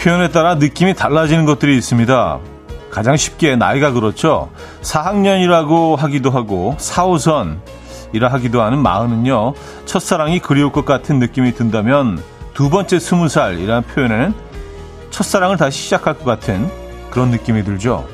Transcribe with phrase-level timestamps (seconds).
[0.00, 2.38] 표현에 따라 느낌이 달라지는 것들이 있습니다.
[2.90, 4.50] 가장 쉽게 나이가 그렇죠.
[4.80, 9.52] 4학년이라고 하기도 하고 4호선이라 하기도 하는 마흔은요.
[9.84, 12.22] 첫사랑이 그리울 것 같은 느낌이 든다면
[12.54, 14.34] 두 번째 스무 살이라는 표현에는
[15.10, 16.70] 첫사랑을 다시 시작할 것 같은
[17.10, 18.06] 그런 느낌이 들죠.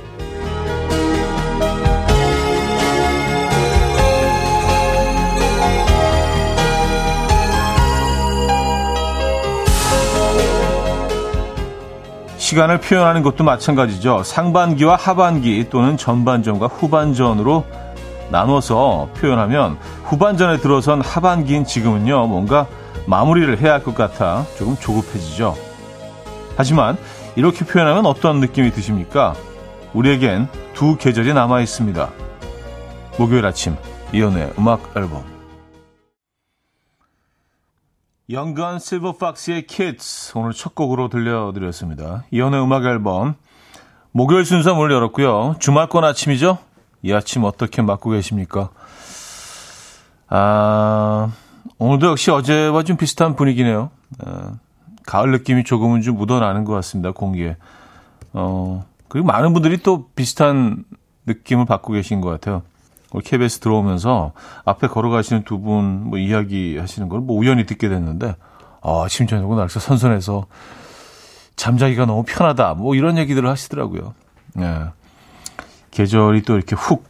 [12.47, 14.23] 시간을 표현하는 것도 마찬가지죠.
[14.23, 17.65] 상반기와 하반기 또는 전반전과 후반전으로
[18.31, 22.69] 나눠서 표현하면 후반전에 들어선 하반기인 지금은요, 뭔가
[23.07, 25.57] 마무리를 해야 할 것 같아 조금 조급해지죠.
[26.57, 26.97] 하지만
[27.35, 29.35] 이렇게 표현하면 어떤 느낌이 드십니까?
[29.93, 32.09] 우리에겐 두 계절이 남아 있습니다.
[33.19, 33.75] 목요일 아침
[34.13, 35.25] 이연의 음악 앨범
[38.29, 42.25] 영건 실버팍스의 키즈 오늘 첫 곡으로 들려드렸습니다.
[42.33, 43.37] 이연의 음악 앨범
[44.11, 45.57] 목요일 순서 문을 열었고요.
[45.61, 46.59] 주말권 아침이죠?
[47.03, 48.71] 이 아침 어떻게 맞고 계십니까?
[50.29, 51.31] 아,
[51.79, 53.91] 오늘도 역시 어제와 좀 비슷한 분위기네요.
[54.25, 54.55] 아,
[55.07, 57.13] 가을 느낌이 조금은 좀 묻어나는 것 같습니다.
[57.13, 57.57] 공기에.
[58.33, 60.85] 어, 그리고 많은 분들이 또 비슷한
[61.27, 62.63] 느낌을 받고 계신 것 같아요.
[63.21, 64.33] KBS 들어오면서
[64.65, 68.37] 앞에 걸어가시는 두 분 뭐 이야기 하시는 걸 뭐 우연히 듣게 됐는데,
[68.83, 70.47] 아, 저녁은 날씨 선선해서
[71.57, 72.75] 잠자기가 너무 편하다.
[72.75, 74.15] 뭐 이런 얘기들을 하시더라고요.
[74.59, 74.85] 예.
[75.91, 77.05] 계절이 또 이렇게 훅,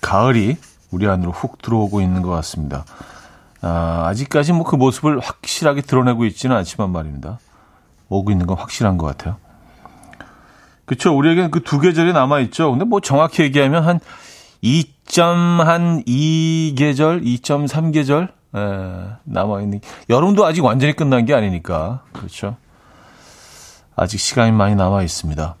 [0.00, 0.56] 가을이
[0.90, 2.84] 우리 안으로 훅 들어오고 있는 것 같습니다.
[3.60, 7.38] 아, 아직까지 뭐 그 모습을 확실하게 드러내고 있지는 않지만 말입니다.
[8.08, 9.36] 오고 있는 건 확실한 것 같아요.
[10.86, 11.14] 그렇죠.
[11.14, 12.70] 우리에게는 그 두 계절이 남아 있죠.
[12.70, 14.00] 근데 뭐 정확히 얘기하면 한
[14.62, 22.56] 2.2 계절, 2.3 계절 예, 남아 있는 여름도 아직 완전히 끝난 게 아니니까 그렇죠.
[23.94, 25.54] 아직 시간이 많이 남아 있습니다.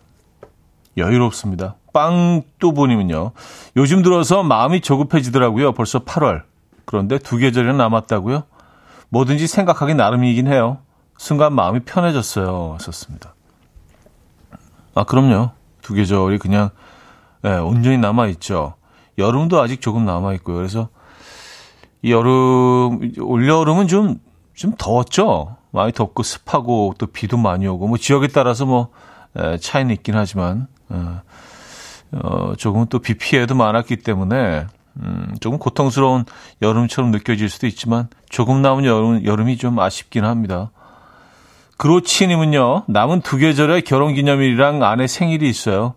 [0.96, 1.76] 여유롭습니다.
[1.92, 3.32] 빵또보님은요.
[3.76, 5.72] 요즘 들어서 마음이 조급해지더라고요.
[5.72, 6.42] 벌써 8월.
[6.84, 8.44] 그런데 두 계절이나 남았다고요?
[9.10, 10.78] 뭐든지 생각하기 나름이긴 해요.
[11.18, 12.78] 순간 마음이 편해졌어요.
[12.80, 13.34] 썼습니다.
[14.94, 15.50] 아, 그럼요.
[15.82, 16.70] 두 계절이 그냥
[17.44, 18.74] 예, 온전히 남아 있죠.
[19.18, 20.56] 여름도 아직 조금 남아 있고요.
[20.56, 20.88] 그래서
[22.02, 25.56] 이 여름 올 여름은 좀좀 더웠죠.
[25.70, 28.88] 많이 덥고 습하고 또 비도 많이 오고 뭐 지역에 따라서 뭐
[29.60, 31.20] 차이는 있긴 하지만 어,
[32.12, 34.66] 어 조금은 또비 피해도 많았기 때문에
[35.00, 36.24] 음, 조금 고통스러운
[36.62, 40.70] 여름처럼 느껴질 수도 있지만 조금 남은 여름 여름이 좀 아쉽긴 합니다.
[41.76, 45.94] 그로치님은요 남은 두 계절의 결혼기념일이랑 아내 생일이 있어요.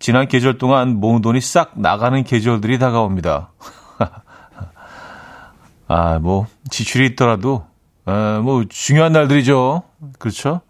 [0.00, 3.52] 지난 계절 동안 모은 돈이 싹 나가는 계절들이 다가옵니다.
[5.88, 7.66] 아, 뭐, 지출이 있더라도,
[8.06, 9.82] 아, 뭐, 중요한 날들이죠.
[10.18, 10.62] 그렇죠?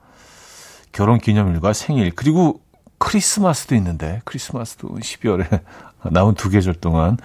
[0.91, 2.61] 결혼 기념일과 생일, 그리고
[2.99, 5.63] 크리스마스도 있는데, 크리스마스도 12월에
[6.11, 7.17] 남은 두 계절 동안.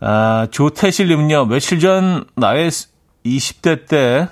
[0.00, 2.68] 아, 조태실님은요, 며칠 전 나의
[3.24, 4.28] 20대 때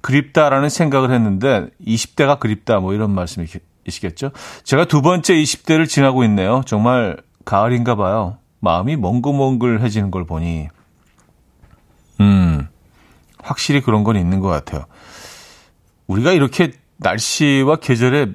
[0.00, 3.46] 그립다라는 생각을 했는데, 20대가 그립다, 뭐 이런 말씀이
[3.86, 4.30] 이시겠죠?
[4.64, 6.62] 제가 두 번째 20대를 지나고 있네요.
[6.66, 8.38] 정말 가을인가 봐요.
[8.60, 10.68] 마음이 몽글몽글해지는 걸 보니,
[12.20, 12.68] 음,
[13.42, 14.84] 확실히 그런 건 있는 것 같아요.
[16.06, 18.32] 우리가 이렇게 날씨와 계절에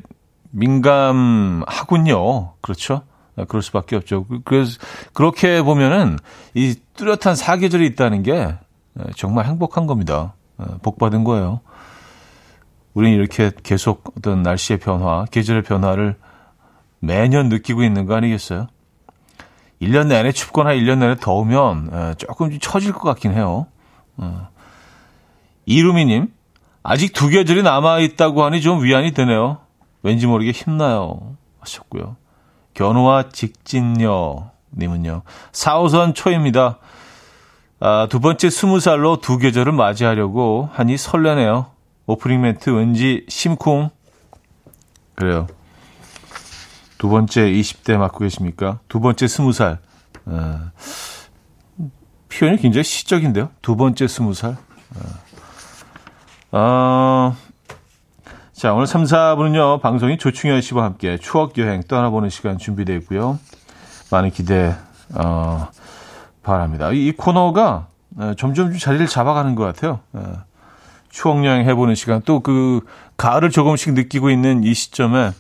[0.52, 2.54] 민감하군요.
[2.62, 3.04] 그렇죠?
[3.36, 4.26] 아, 그럴 수밖에 없죠.
[4.26, 4.78] 그, 그래서
[5.14, 6.18] 그렇게 보면은
[6.54, 8.56] 이 뚜렷한 사계절이 있다는 게
[9.16, 10.36] 정말 행복한 겁니다.
[10.82, 11.62] 복 받은 거예요.
[12.94, 16.18] 우리는 이렇게 계속 어떤 날씨의 변화, 계절의 변화를
[17.00, 18.68] 매년 느끼고 있는 거 아니겠어요?
[19.82, 23.68] 1년 내내 춥거나 1년 내내 더우면 조금 처질 것 같긴 해요.
[24.18, 24.50] 어.
[25.66, 26.32] 이루미님,
[26.84, 29.60] 아직 두 계절이 남아있다고 하니 좀 위안이 되네요.
[30.04, 31.36] 왠지 모르게 힘나요.
[31.60, 32.16] 하셨고요.
[32.74, 35.24] 견우와 직진녀 님은요.
[35.52, 36.78] 4호선 초입니다.
[37.80, 41.68] 아, 두 번째 스무 살로 두 계절을 맞이하려고 하니 설레네요.
[42.12, 43.90] 오프닝 멘트 왠지 심쿵.
[45.16, 45.48] 그래요.
[46.98, 48.80] 두 번째 20대 맞고 계십니까?
[48.90, 49.78] 두 번째 20살.
[50.26, 50.72] 어,
[52.30, 53.50] 표현이 굉장히 시적인데요.
[53.62, 54.58] 두 번째 20살.
[56.52, 57.36] 어, 어,
[58.52, 63.40] 자, 오늘 3, 4분은요, 방송이 조충현 씨와 함께 추억여행 떠나보는 시간 준비되어 있고요.
[64.12, 64.76] 많은 기대,
[65.16, 65.70] 어,
[66.44, 66.92] 바랍니다.
[66.92, 67.88] 이, 이 코너가
[68.18, 70.02] 어, 점점 좀 자리를 잡아가는 것 같아요.
[70.12, 70.51] 어.
[71.12, 72.82] 추억 여행 해보는 시간 또 그
[73.18, 75.32] 가을을 조금씩 느끼고 있는 이 시점에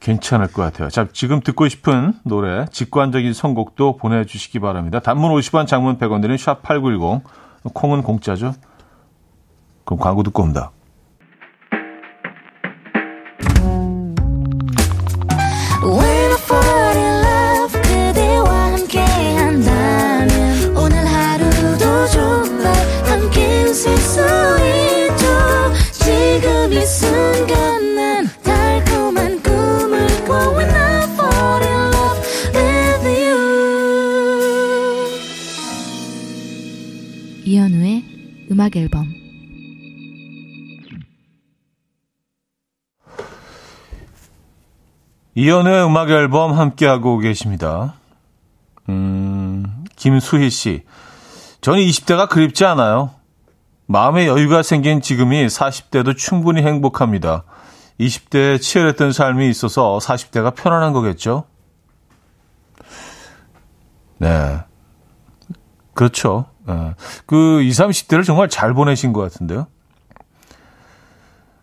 [0.00, 0.90] 괜찮을 것 같아요.
[0.90, 5.00] 자, 지금 듣고 싶은 노래, 직관적인 선곡도 보내주시기 바랍니다.
[5.00, 7.22] 단문 50원, 장문 100원 드는 샵8910.
[7.72, 8.54] 콩은 공짜죠?
[9.84, 10.72] 그럼 광고 듣고 옵니다.
[37.46, 39.04] 이현우의 음악 앨범
[45.34, 47.94] 이연우의 음악 앨범 함께하고 계십니다.
[48.88, 50.84] 음, 김수희 씨.
[51.60, 53.10] 저는 20대가 그립지 않아요.
[53.86, 57.44] 마음의 여유가 생긴 지금이 40대도 충분히 행복합니다.
[58.00, 61.44] 20대에 치열했던 삶이 있어서 40대가 편안한 거겠죠?
[64.16, 64.60] 네.
[65.94, 66.46] 그렇죠.
[66.66, 66.94] 네.
[67.26, 69.66] 그 20, 30대를 정말 잘 보내신 것 같은데요.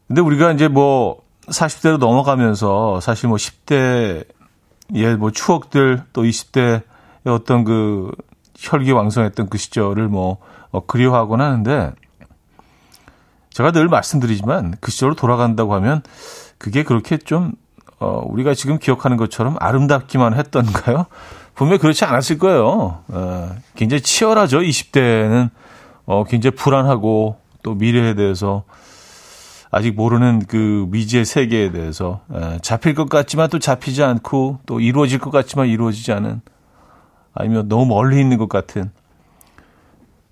[0.08, 4.26] 근데 우리가 이제 뭐 40대로 넘어가면서 사실 뭐 10대의
[5.18, 6.84] 뭐 추억들 또 20대의
[7.26, 8.12] 어떤 그
[8.58, 10.38] 혈기왕성했던 그 시절을 뭐
[10.72, 11.94] 어, 그리워하곤 하는데
[13.52, 16.02] 제가 늘 말씀드리지만 그 시절로 돌아간다고 하면
[16.58, 17.54] 그게 그렇게 좀
[18.00, 21.06] 어, 우리가 지금 기억하는 것처럼 아름답기만 했던가요?
[21.56, 23.04] 분명히 그렇지 않았을 거예요.
[23.08, 24.60] 어, 굉장히 치열하죠.
[24.60, 25.50] 20대는
[26.06, 28.64] 어, 굉장히 불안하고 또 미래에 대해서
[29.70, 35.20] 아직 모르는 그 미지의 세계에 대해서 에, 잡힐 것 같지만 또 잡히지 않고 또 이루어질
[35.20, 36.42] 것 같지만 이루어지지 않은
[37.34, 38.92] 아니면 너무 멀리 있는 것 같은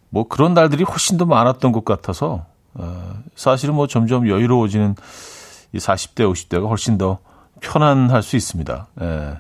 [0.10, 4.96] 뭐 그런 날들이 훨씬 더 많았던 것 같아서 어, 사실은 뭐 점점 여유로워지는
[5.72, 7.20] 이 40대, 50대가 훨씬 더
[7.62, 8.88] 편안할 수 있습니다.
[9.02, 9.34] 에,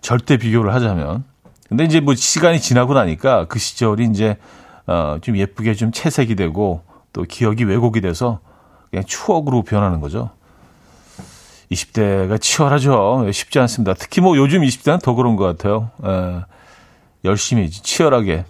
[0.00, 1.24] 절대 비교를 하자면.
[1.68, 4.38] 근데 이제 뭐 시간이 지나고 나니까 그 시절이 이제
[4.86, 8.40] 어, 좀 예쁘게 좀 채색이 되고 또 기억이 왜곡이 돼서
[8.90, 10.30] 그냥 추억으로 변하는 거죠.
[11.70, 13.30] 20대가 치열하죠.
[13.32, 13.92] 쉽지 않습니다.
[13.94, 15.90] 특히 뭐 요즘 20대는 더 그런 것 같아요.
[16.02, 16.40] 에,
[17.24, 18.46] 열심히 치열하게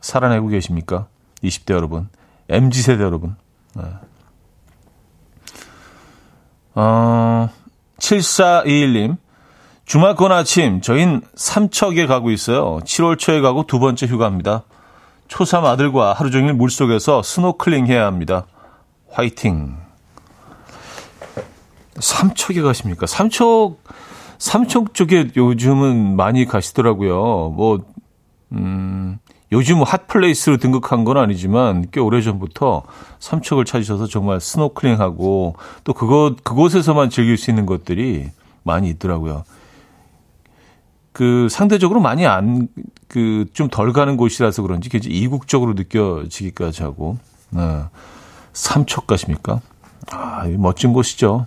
[0.00, 1.06] 살아내고 계십니까?
[1.44, 2.08] 20대 여러분,
[2.48, 3.36] MZ 세대 여러분.
[3.78, 3.82] 에.
[6.74, 7.48] 어,
[7.98, 9.16] 7421님.
[9.88, 12.78] 주말권 아침, 저흰 삼척에 가고 있어요.
[12.84, 14.64] 7월 초에 가고 두 번째 휴가입니다.
[15.28, 18.44] 초3 아들과 하루 종일 물속에서 스노클링 해야 합니다.
[19.10, 19.78] 화이팅.
[21.98, 23.06] 삼척에 가십니까?
[23.06, 23.78] 삼척,
[24.36, 27.54] 삼척 쪽에 요즘은 많이 가시더라고요.
[27.56, 27.78] 뭐,
[28.52, 29.18] 음,
[29.52, 32.82] 요즘 핫플레이스로 등극한 건 아니지만 꽤 오래전부터
[33.20, 38.28] 삼척을 찾으셔서 정말 스노클링하고 또 그곳, 그곳에서만 즐길 수 있는 것들이
[38.64, 39.44] 많이 있더라고요.
[41.18, 42.68] 그 상대적으로 많이 안,
[43.08, 47.18] 그 좀 덜 가는 곳이라서 그런지 굉장히 이국적으로 느껴지기까지 하고,
[47.50, 47.82] 네.
[48.52, 49.60] 삼척 가십니까?
[50.12, 51.46] 아, 멋진 곳이죠.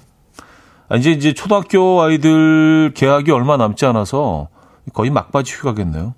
[0.89, 4.49] 아, 이제 이제 초등학교 아이들 개학이 얼마 남지 않아서
[4.93, 6.15] 거의 막바지 휴가겠네요.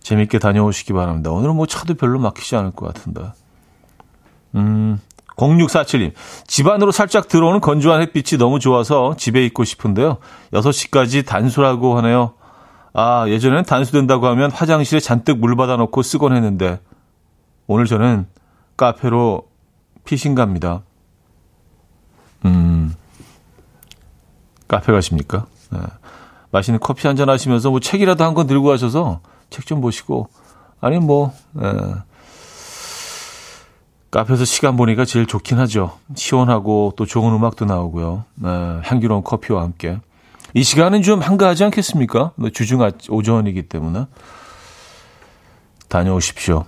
[0.00, 1.30] 재밌게 다녀오시기 바랍니다.
[1.30, 3.20] 오늘은 뭐 차도 별로 막히지 않을 것 같은데.
[4.54, 4.98] 음,
[5.38, 6.12] 0647님.
[6.46, 10.18] 집 안으로 살짝 들어오는 건조한 햇빛이 너무 좋아서 집에 있고 싶은데요.
[10.52, 12.34] 6시까지 단수라고 하네요.
[12.92, 16.80] 아, 예전에는 단수된다고 하면 화장실에 잔뜩 물 받아놓고 쓰곤 했는데,
[17.66, 18.26] 오늘 저는
[18.76, 19.42] 카페로
[20.04, 20.82] 피신 갑니다.
[22.44, 22.94] 음,
[24.66, 25.46] 카페 가십니까?
[25.70, 25.78] 네.
[26.50, 30.28] 맛있는 커피 한 잔 하시면서 뭐 책이라도 한 권 들고 가셔서 책 좀 보시고,
[30.80, 31.70] 아니 뭐, 네.
[34.10, 35.98] 카페에서 시간 보니까 제일 좋긴 하죠.
[36.14, 38.24] 시원하고 또 좋은 음악도 나오고요.
[38.36, 38.48] 네,
[38.84, 39.98] 향기로운 커피와 함께.
[40.54, 42.32] 이 시간은 좀 한가하지 않겠습니까?
[42.36, 44.06] 뭐 주중 오전이기 때문에.
[45.88, 46.64] 다녀오십시오.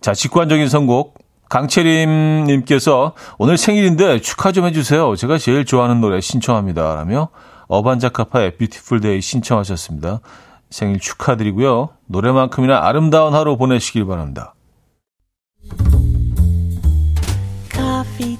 [0.00, 1.18] 자, 직관적인 선곡.
[1.48, 5.16] 강채림님께서 오늘 생일인데 축하 좀 해주세요.
[5.16, 6.94] 제가 제일 좋아하는 노래 신청합니다.
[6.94, 7.30] 라며
[7.66, 10.20] 어반자카파의 Beautiful Day 신청하셨습니다.
[10.70, 11.88] 생일 축하드리고요.
[12.06, 14.54] 노래만큼이나 아름다운 하루 보내시길 바랍니다.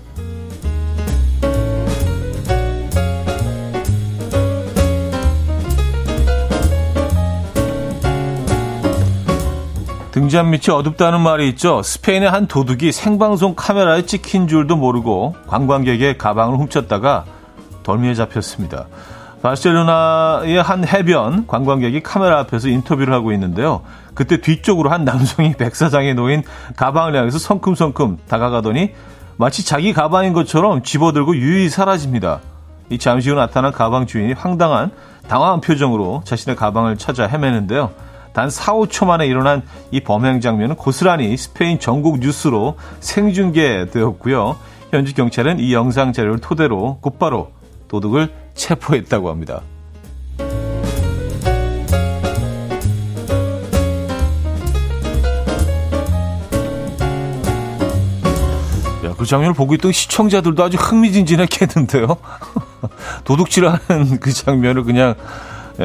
[10.31, 11.83] 등잔 밑이 어둡다는 말이 있죠.
[11.83, 17.25] 스페인의 한 도둑이 생방송 카메라에 찍힌 줄도 모르고 관광객의 가방을 훔쳤다가
[17.83, 18.85] 덜미에 잡혔습니다.
[19.43, 23.81] 바르셀로나의 한 해변 관광객이 카메라 앞에서 인터뷰를 하고 있는데요.
[24.13, 26.43] 그때 뒤쪽으로 한 남성이 백사장에 놓인
[26.77, 28.93] 가방을 향해서 성큼성큼 다가가더니
[29.35, 32.39] 마치 자기 가방인 것처럼 집어들고 유유히 사라집니다.
[32.89, 34.91] 이 잠시 후 나타난 가방 주인이 황당한
[35.27, 37.91] 당황한 표정으로 자신의 가방을 찾아 헤매는데요.
[38.33, 39.61] 단 4, 5초 만에 일어난
[39.91, 44.57] 이 범행 장면은 고스란히 스페인 전국 뉴스로 생중계되었고요.
[44.91, 47.51] 현지 경찰은 이 영상 자료를 토대로 곧바로
[47.87, 49.61] 도둑을 체포했다고 합니다.
[59.05, 62.17] 야, 그 장면을 보고 있던 시청자들도 아주 흥미진진했겠는데요.
[63.23, 65.15] 도둑질하는 그 장면을 그냥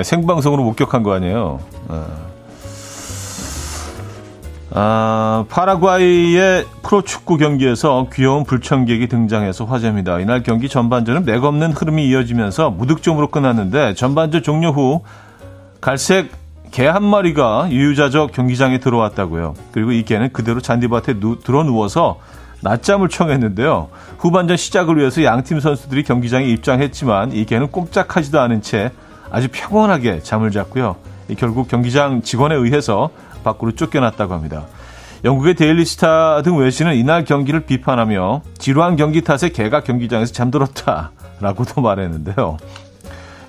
[0.02, 1.60] 생방송으로 목격한 거 아니에요.
[1.88, 2.35] 어.
[4.78, 10.20] 아, 파라과이의 프로축구 경기에서 귀여운 불청객이 등장해서 화제입니다.
[10.20, 15.00] 이날 경기 전반전은 맥없는 흐름이 이어지면서 무득점으로 끝났는데 전반전 종료 후
[15.80, 16.30] 갈색
[16.72, 19.54] 개 한 마리가 유유자적 경기장에 들어왔다고요.
[19.72, 22.18] 그리고 이 개는 그대로 잔디밭에 누, 들어 누워서
[22.60, 23.88] 낮잠을 청했는데요.
[24.18, 28.90] 후반전 시작을 위해서 양팀 선수들이 경기장에 입장했지만 이 개는 꼼짝하지도 않은 채
[29.30, 30.96] 아주 평온하게 잠을 잤고요.
[31.38, 33.08] 결국 경기장 직원에 의해서
[33.46, 34.66] 밖으로 쫓겨났다고 합니다.
[35.24, 42.58] 영국의 데일리스타 등 외신은 이날 경기를 비판하며 지루한 경기 탓에 개가 경기장에서 잠들었다라고도 말했는데요.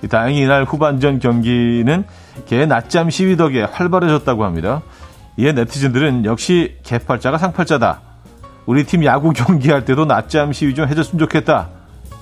[0.08, 2.04] 다행히 이날 후반전 경기는
[2.46, 4.82] 개의 낮잠 시위 덕에 활발해졌다고 합니다.
[5.36, 8.00] 이에 네티즌들은 역시 개팔자가 상팔자다.
[8.66, 11.68] 우리 팀 야구 경기할 때도 낮잠 시위 좀 해줬으면 좋겠다.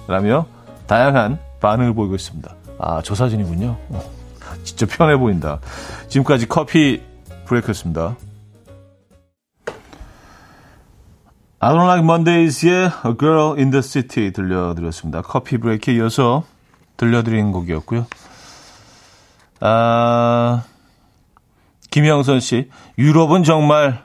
[0.08, 0.46] 라며
[0.86, 2.50] 다양한 반응을 보이고 있습니다.
[2.78, 3.76] 아, 저 사진이군요.
[3.88, 4.02] 어,
[4.64, 5.58] 진짜 편해 보인다.
[6.08, 7.02] 지금까지 커피
[7.46, 8.16] 브레이크였습니다.
[11.58, 15.22] I don't like Mondays의 A Girl in the City 들려드렸습니다.
[15.22, 16.44] 커피 브레이크에 이어서
[16.96, 18.06] 들려드린 곡이었고요.
[19.60, 20.64] 아,
[21.90, 24.04] 김영선 씨, 유럽은 정말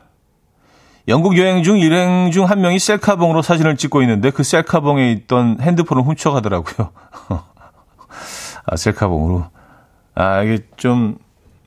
[1.08, 6.04] 영국 여행 중 일행 중 한 명이 셀카봉으로 사진을 찍고 있는데 그 셀카봉에 있던 핸드폰을
[6.04, 6.92] 훔쳐가더라고요.
[8.66, 9.46] 아, 셀카봉으로.
[10.16, 11.18] 아, 이게 좀,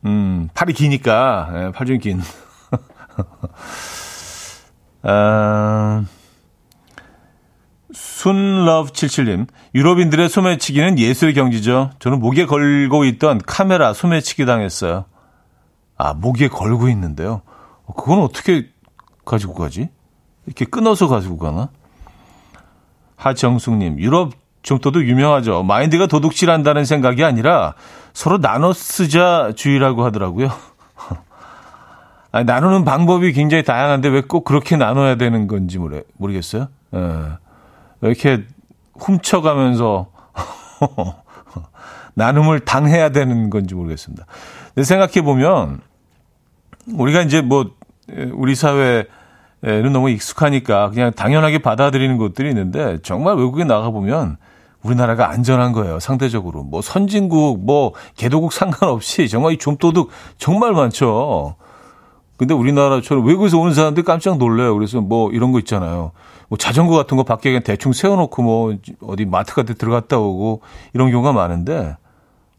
[0.05, 2.21] 음, 팔이 기니까, 예, 팔좀 긴.
[5.01, 6.05] 아,
[7.91, 11.91] 순러브77님, 유럽인들의 소매치기는 예술 경지죠.
[11.99, 15.05] 저는 목에 걸고 있던 카메라 소매치기 당했어요.
[15.97, 17.41] 아, 목에 걸고 있는데요.
[17.85, 18.69] 어, 그건 어떻게
[19.25, 19.89] 가지고 가지?
[20.45, 21.69] 이렇게 끊어서 가지고 가나?
[23.15, 24.33] 하정숙님, 유럽
[24.65, 25.63] 정도도 유명하죠.
[25.63, 27.75] 마인드가 도둑질한다는 생각이 아니라
[28.13, 30.49] 서로 나눠 쓰자 주의라고 하더라고요.
[32.33, 36.67] 아니, 나누는 방법이 굉장히 다양한데 왜 꼭 그렇게 나눠야 되는 건지 모르, 모르겠어요.
[36.93, 36.99] 예.
[38.01, 38.43] 왜 이렇게
[38.99, 40.07] 훔쳐가면서
[42.15, 44.25] 나눔을 당해야 되는 건지 모르겠습니다.
[44.73, 45.79] 근데 생각해 보면
[46.93, 47.71] 우리가 이제 뭐
[48.33, 49.05] 우리 사회에는
[49.93, 54.37] 너무 익숙하니까 그냥 당연하게 받아들이는 것들이 있는데 정말 외국에 나가 보면
[54.85, 55.99] 우리나라가 안전한 거예요.
[55.99, 56.63] 상대적으로.
[56.63, 61.55] 뭐 선진국, 뭐 개도국 상관없이 정말 이 좀도둑 정말 많죠.
[62.37, 64.75] 근데 우리나라처럼 외국에서 오는 사람들 깜짝 놀래요.
[64.75, 66.11] 그래서 뭐 이런 거 있잖아요.
[66.49, 70.61] 뭐 자전거 같은 거 밖에 그냥 대충 세워놓고 뭐 어디 마트 같은 데 들어갔다 오고
[70.93, 71.95] 이런 경우가 많은데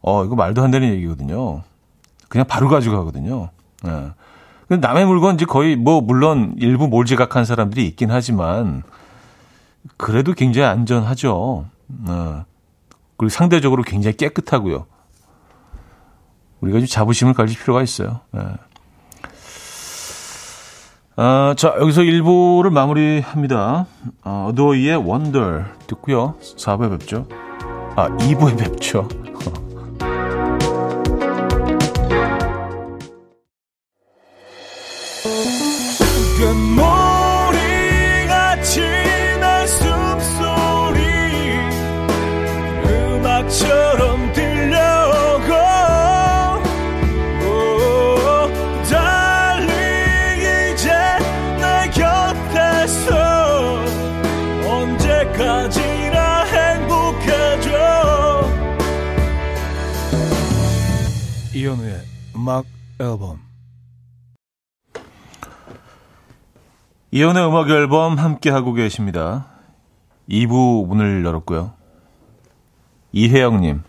[0.01, 1.61] 어, 이거 말도 안 되는 얘기거든요.
[2.27, 3.49] 그냥 바로 가져가거든요.
[3.85, 4.11] 예.
[4.67, 8.83] 근데 남의 물건 이제 거의 뭐 물론 일부 몰지각한 사람들이 있긴 하지만
[9.95, 11.65] 그래도 굉장히 안전하죠.
[12.07, 12.45] 어.
[13.17, 14.85] 그리고 상대적으로 굉장히 깨끗하고요.
[16.61, 18.21] 우리가 좀 자부심을 가질 필요가 있어요.
[18.31, 18.41] 네.
[21.19, 23.87] 아, 자, 여기서 1부를 마무리합니다.
[24.23, 26.35] 어, 어도이의 원더 듣고요.
[26.39, 27.27] 4부에 뵙죠.
[27.95, 29.07] 아, 2부에 뵙죠.
[36.39, 36.86] 이
[62.47, 62.65] 음악
[63.01, 63.41] 앨범
[67.11, 69.47] 이현우의 음악 앨범 함께 하고 계십니다.
[70.29, 71.73] 2부 문을 열었고요.
[73.11, 73.83] 이혜영 님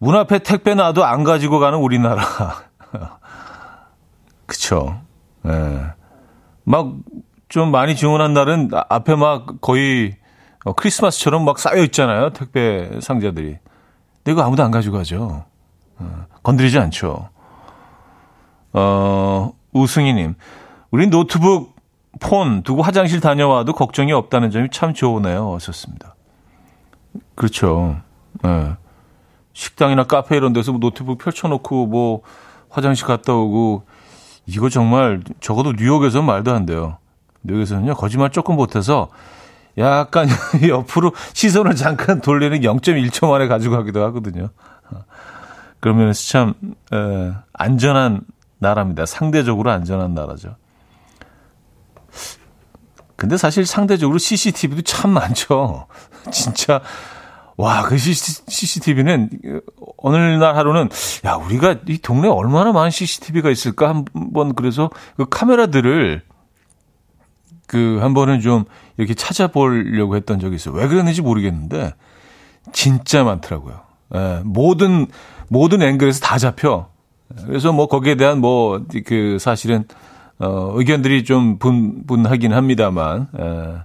[0.00, 2.24] 문 앞에 택배 놔도 안 가지고 가는 우리나라
[4.46, 5.00] 그쵸
[5.46, 5.92] 예.
[6.64, 10.16] 막좀 많이 주문한 날은 앞에 막 거의
[10.74, 13.58] 크리스마스처럼 막 쌓여 있잖아요 택배 상자들이
[14.26, 15.49] 이거 아무도 안 가지고 가죠 어,
[16.42, 17.28] 건드리지 않죠.
[18.72, 20.34] 어, 우승희님,
[20.90, 21.74] 우리 노트북,
[22.18, 25.54] 폰 두고 화장실 다녀와도 걱정이 없다는 점이 참 좋으네요.
[25.54, 26.14] 하셨습니다.
[27.34, 27.96] 그렇죠.
[28.42, 28.74] 네.
[29.52, 32.22] 식당이나 카페 이런 데서 뭐 노트북 펼쳐놓고 뭐
[32.68, 33.84] 화장실 갔다 오고
[34.46, 36.98] 이거 정말 적어도 뉴욕에서 말도 안 돼요.
[37.42, 39.08] 뉴욕에서는요 거짓말 조금 못해서
[39.78, 40.28] 약간
[40.66, 44.50] 옆으로 시선을 잠깐 돌리는 0.1초 만에 가지고 가기도 하거든요.
[45.80, 46.54] 그러면 참
[46.92, 48.22] 에, 안전한
[48.58, 49.06] 나라입니다.
[49.06, 50.56] 상대적으로 안전한 나라죠.
[53.16, 55.86] 근데 사실 상대적으로 CCTV도 참 많죠.
[56.32, 56.80] 진짜
[57.56, 59.28] 와, 그 CCTV는
[59.98, 60.88] 오늘날 하루는
[61.26, 66.22] 야, 우리가 이 동네 에 얼마나 많은 CCTV가 있을까 한번 그래서 그 카메라들을
[67.66, 68.64] 그 한 번은 좀
[68.96, 70.74] 이렇게 찾아보려고 했던 적이 있어요.
[70.74, 71.94] 왜 그랬는지 모르겠는데
[72.72, 73.89] 진짜 많더라고요.
[74.14, 75.06] 예, 모든
[75.48, 76.88] 모든 앵글에서 다 잡혀.
[77.46, 79.84] 그래서 뭐 거기에 대한 뭐 그 사실은
[80.38, 83.82] 어 의견들이 좀 분 분하긴 합니다만 예.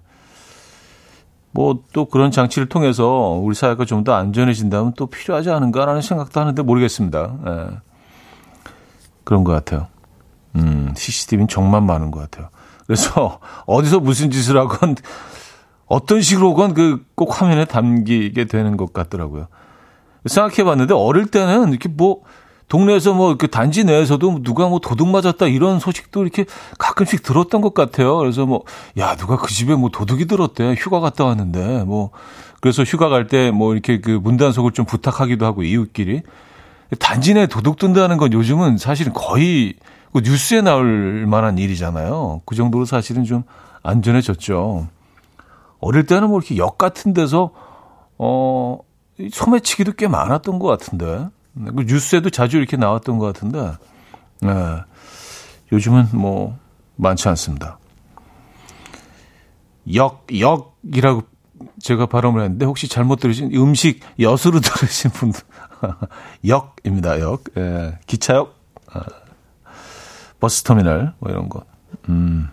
[1.51, 3.07] 뭐또 그런 장치를 통해서
[3.41, 7.35] 우리 사회가 좀 더 안전해진다면 또 필요하지 않은가라는 생각도 하는데 모르겠습니다.
[7.47, 7.67] 예.
[9.23, 9.87] 그런 것 같아요.
[10.55, 12.49] 음, CCTV는 정말 많은 것 같아요.
[12.85, 14.95] 그래서 어디서 무슨 짓을 하건
[15.87, 19.47] 어떤 식으로건 그 꼭 화면에 담기게 되는 것 같더라고요.
[20.25, 22.21] 생각해 봤는데 어릴 때는 이렇게 뭐
[22.67, 26.45] 동네에서 뭐 그 단지 내에서도 누가 뭐 도둑 맞았다 이런 소식도 이렇게
[26.79, 28.17] 가끔씩 들었던 것 같아요.
[28.17, 28.63] 그래서 뭐,
[28.97, 30.73] 야, 누가 그 집에 뭐 도둑이 들었대.
[30.75, 32.09] 휴가 갔다 왔는데, 뭐,
[32.61, 36.23] 그래서 휴가 갈 때 뭐 이렇게 그 문단속을 좀 부탁하기도 하고 이웃끼리.
[36.99, 39.75] 단지 내 도둑 든다는 건 요즘은 사실은 거의
[40.11, 42.41] 그 뉴스에 나올 만한 일이잖아요.
[42.45, 43.43] 그 정도로 사실은 좀
[43.83, 44.87] 안전해졌죠.
[45.81, 47.51] 어릴 때는 뭐 이렇게 역 같은 데서,
[48.17, 48.79] 어,
[49.31, 51.29] 소매치기도 꽤 많았던 것 같은데.
[51.53, 53.71] 네, 그 뉴스에도 자주 이렇게 나왔던 것 같은데,
[54.41, 54.51] 네,
[55.71, 56.57] 요즘은 뭐,
[56.97, 57.79] 많지 않습니다.
[59.93, 61.23] 역, 역이라고
[61.81, 65.41] 제가 발음을 했는데, 혹시 잘못 들으신 음식 엿으로 들으신 분들,
[66.45, 67.43] 역입니다, 역.
[67.57, 68.53] 예, 기차역,
[68.91, 69.01] 아,
[70.41, 71.63] 버스터미널, 뭐 이런 거.
[72.09, 72.49] 음.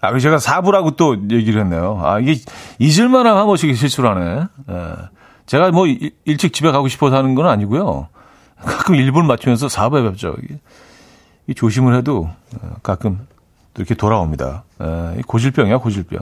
[0.00, 2.00] 아, 제가 사부라고 또 얘기를 했네요.
[2.02, 2.36] 아, 이게
[2.78, 4.46] 잊을만한 한 번씩 실수를 하네.
[4.70, 5.15] 예.
[5.46, 5.86] 제가 뭐
[6.24, 8.08] 일찍 집에 가고 싶어서 하는 건 아니고요.
[8.56, 10.34] 가끔 일본 맞추면서 사업에 뵙죠.
[11.46, 12.28] 이 조심을 해도
[12.60, 13.26] 어, 가끔
[13.76, 14.64] 이렇게 돌아옵니다.
[15.26, 16.20] 고질병이야, 고질병.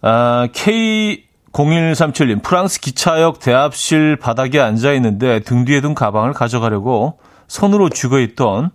[0.00, 8.20] 아, K0137님, 프랑스 기차역 대합실 바닥에 앉아 있는데 등 뒤에 둔 가방을 가져가려고 손으로 쥐고
[8.20, 8.70] 있던,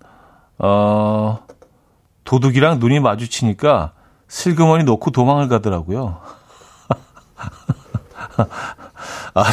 [0.59, 1.39] 어,
[2.25, 3.93] 도둑이랑 눈이 마주치니까
[4.27, 6.19] 슬그머니 놓고 도망을 가더라고요.
[9.33, 9.43] 아,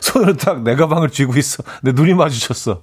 [0.00, 1.62] 손으로 딱 내 가방을 쥐고 있어.
[1.82, 2.80] 내 눈이 마주쳤어.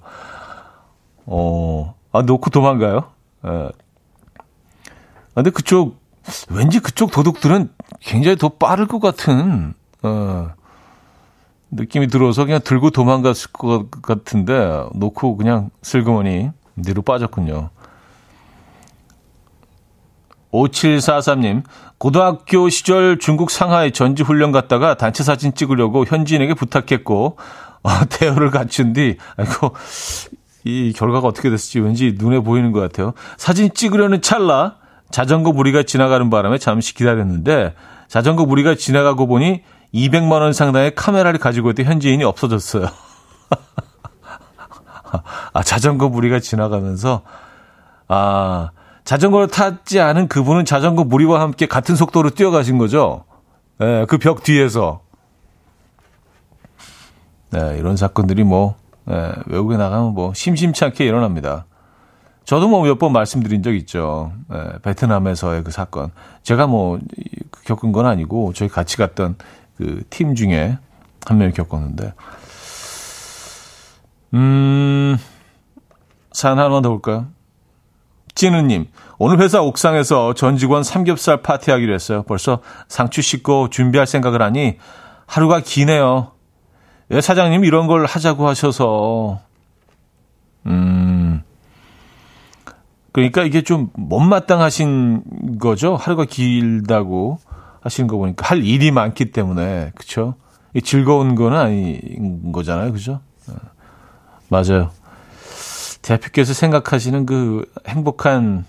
[1.26, 3.10] 어, 아, 놓고 도망가요?
[3.46, 3.48] 예.
[3.48, 3.70] 아,
[5.34, 5.98] 근데 그쪽,
[6.50, 7.70] 왠지 그쪽 도둑들은
[8.00, 10.50] 굉장히 더 빠를 것 같은, 어,
[11.70, 16.50] 느낌이 들어서 그냥 들고 도망갔을 것 같은데, 놓고 그냥 슬그머니
[16.84, 17.70] 뒤로 빠졌군요.
[20.52, 21.62] 5743님,
[21.98, 27.36] 고등학교 시절 중국 상하이 전지 훈련 갔다가 단체 사진 찍으려고 현지인에게 부탁했고,
[27.82, 29.74] 어, 대여를 갖춘 뒤, 아이고,
[30.64, 33.14] 이 결과가 어떻게 됐을지 왠지 눈에 보이는 것 같아요.
[33.36, 34.76] 사진 찍으려는 찰나,
[35.10, 37.74] 자전거 무리가 지나가는 바람에 잠시 기다렸는데,
[38.08, 39.62] 자전거 무리가 지나가고 보니
[39.94, 42.86] 200만원 상당의 카메라를 가지고 있던 현지인이 없어졌어요.
[45.52, 47.22] 아, 자전거 무리가 지나가면서,
[48.08, 48.70] 아,
[49.10, 53.24] 자전거를 타지 않은 그분은 자전거 무리와 함께 같은 속도로 뛰어가신 거죠.
[53.80, 55.00] 예, 그 벽 뒤에서.
[57.50, 58.76] 네, 이런 사건들이 뭐,
[59.10, 61.66] 예, 외국에 나가면 뭐, 심심치 않게 일어납니다.
[62.44, 64.30] 저도 뭐 몇 번 말씀드린 적 있죠.
[64.54, 66.12] 예, 베트남에서의 그 사건.
[66.44, 67.00] 제가 뭐,
[67.64, 69.34] 겪은 건 아니고, 저희 같이 갔던
[69.76, 70.78] 그 팀 중에
[71.26, 72.12] 한 명이 겪었는데.
[74.34, 75.16] 음,
[76.30, 77.26] 사연 하나만 더 볼까요?
[78.34, 78.86] 찐우님,
[79.18, 82.22] 오늘 회사 옥상에서 전 직원 삼겹살 파티하기로 했어요.
[82.22, 84.78] 벌써 상추 씻고 준비할 생각을 하니
[85.26, 86.32] 하루가 기네요.
[87.08, 89.40] 왜 사장님 이런 걸 하자고 하셔서.
[90.66, 91.42] 음.
[93.12, 95.96] 그러니까 이게 좀 못마땅하신 거죠.
[95.96, 97.38] 하루가 길다고
[97.80, 99.90] 하시는 거 보니까 할 일이 많기 때문에.
[99.96, 100.34] 그쵸?
[100.84, 102.92] 즐거운 거는 아닌 거잖아요.
[102.92, 103.20] 그죠?
[103.48, 103.54] 어,
[104.48, 104.90] 맞아요.
[106.02, 108.64] 대표께서 생각하시는 그 행복한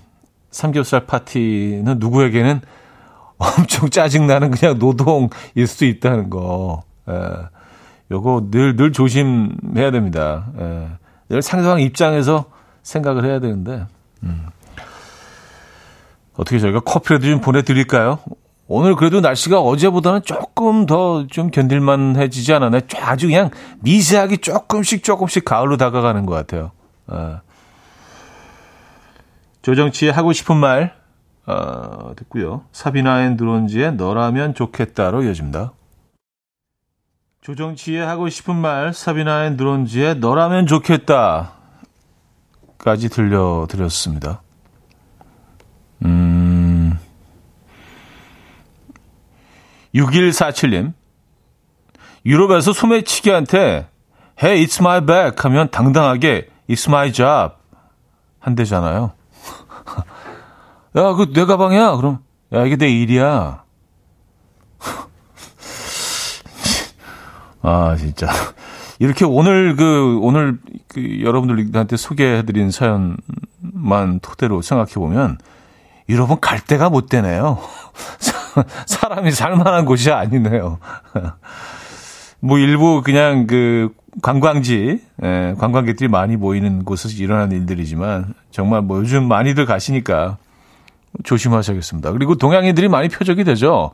[0.52, 2.62] 삼겹살 파티는 누구에게는
[3.38, 6.84] 엄청 짜증나는 그냥 노동일 수도 있다는 거.
[7.10, 7.14] 예.
[8.12, 10.48] 요거 늘, 늘 조심해야 됩니다.
[10.60, 10.90] 예.
[11.30, 12.46] 늘 상대방 입장에서
[12.84, 13.86] 생각을 해야 되는데,
[14.24, 14.48] 음.
[16.36, 18.20] 어떻게 저희가 커피라도 좀 보내드릴까요?
[18.68, 22.82] 오늘 그래도 날씨가 어제보다는 조금 더 좀 견딜만해지지 않았나요?
[23.02, 26.72] 아주 그냥 미세하게 조금씩 조금씩 가을로 다가가는 것 같아요.
[27.08, 27.42] 어,
[29.62, 30.96] 조정치의 하고 싶은 말
[31.46, 32.66] 어, 듣고요.
[32.72, 35.74] 사비나 앤 드론즈의 너라면 좋겠다로 이어집니다.
[37.42, 41.50] 조정치의 하고 싶은 말 사비나 앤 드론즈의 너라면 좋겠다까지
[43.10, 44.42] 들려드렸습니다.
[46.06, 46.98] 음...
[49.94, 50.94] 6147님
[52.26, 53.88] 유럽에서 소매치기한테
[54.42, 57.56] Hey, it's my back 하면 당당하게 It's my job
[58.40, 59.12] 한대잖아요.
[60.96, 61.98] 야, 그 내 가방이야.
[61.98, 62.20] 그럼
[62.54, 63.64] 야, 이게 내 일이야.
[67.62, 68.28] 아, 진짜.
[69.00, 75.38] 이렇게 오늘 그 오늘 그 여러분들한테 소개해드린 사연만 토대로 생각해 보면
[76.10, 77.60] 여러분 갈 데가 못 되네요.
[78.86, 80.78] 사람이 살만한 곳이 아니네요.
[82.40, 83.90] 뭐 일부 그냥 그
[84.22, 90.38] 관광지, 예, 관광객들이 많이 모이는 곳에서 일어나는 일들이지만 정말 뭐 요즘 많이들 가시니까
[91.24, 92.12] 조심하셔야겠습니다.
[92.12, 93.92] 그리고 동양인들이 많이 표적이 되죠.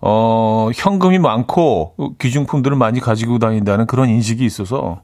[0.00, 5.02] 어, 현금이 많고 귀중품들을 많이 가지고 다닌다는 그런 인식이 있어서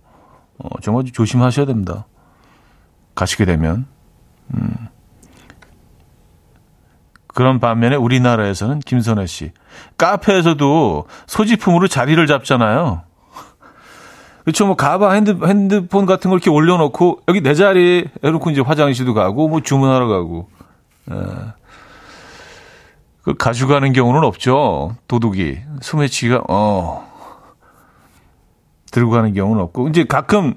[0.58, 2.06] 어, 정말 조심하셔야 됩니다.
[3.14, 3.86] 가시게 되면.
[4.54, 4.74] 음.
[7.26, 9.52] 그런 반면에 우리나라에서는 김선혜 씨
[9.98, 13.02] 카페에서도 소지품으로 자리를 잡잖아요.
[14.46, 14.64] 그렇죠.
[14.64, 19.48] 뭐 가방, 핸드, 핸드폰 같은 걸 이렇게 올려놓고 여기 내 자리 해놓고 이제 화장실도 가고
[19.48, 20.48] 뭐 주문하러 가고.
[21.10, 21.14] 에.
[23.22, 24.94] 그 가져가는 경우는 없죠.
[25.08, 27.04] 도둑이 소매치기가 어
[28.92, 30.54] 들고 가는 경우는 없고 이제 가끔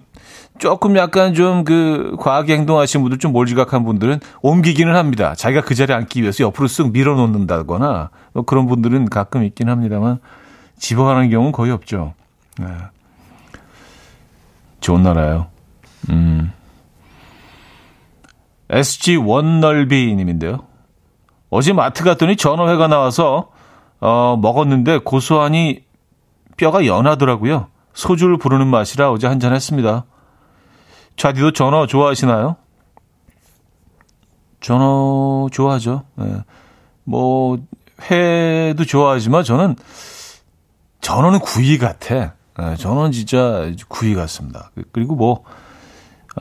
[0.60, 5.34] 조금 약간 좀 그 과하게 행동하시는 분들 좀 몰지각한 분들은 옮기기는 합니다.
[5.34, 10.20] 자기가 그 자리에 앉기 위해서 옆으로 쓱 밀어놓는다거나 뭐 그런 분들은 가끔 있긴 합니다만
[10.78, 12.14] 집어가는 경우는 거의 없죠.
[12.60, 12.68] 네.
[14.80, 15.48] 좋은 나라요.
[16.10, 16.52] 음.
[18.70, 20.66] SG 원널비 님인데요.
[21.50, 23.50] 어제 마트 갔더니 전어회가 나와서
[24.00, 25.84] 어, 먹었는데 고소하니
[26.58, 27.68] 뼈가 연하더라고요.
[27.94, 30.06] 소주를 부르는 맛이라 어제 한 잔 했습니다.
[31.18, 32.56] 좌디도 전어 좋아하시나요?
[34.62, 36.04] 전어 좋아하죠.
[36.16, 36.38] 네.
[37.04, 37.58] 뭐
[38.10, 39.76] 회도 좋아하지만 저는
[41.02, 42.36] 전어는 구이 같아.
[42.60, 44.72] 네, 전어는 진짜 구이 같습니다.
[44.92, 45.44] 그리고 뭐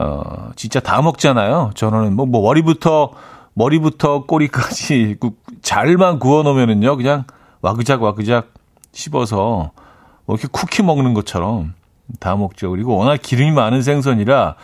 [0.01, 1.71] 어, 진짜 다 먹잖아요.
[1.75, 3.13] 전어는 뭐, 뭐 머리부터
[3.55, 5.17] 머리부터 꼬리까지
[5.63, 7.25] 잘만 구워 놓으면은요, 그냥
[7.61, 8.53] 와그작 와그작
[8.93, 9.71] 씹어서
[10.27, 11.75] 뭐 이렇게 쿠키 먹는 것처럼
[12.21, 12.71] 다 먹죠.
[12.71, 14.57] 그리고 워낙 기름이 많은 생선이라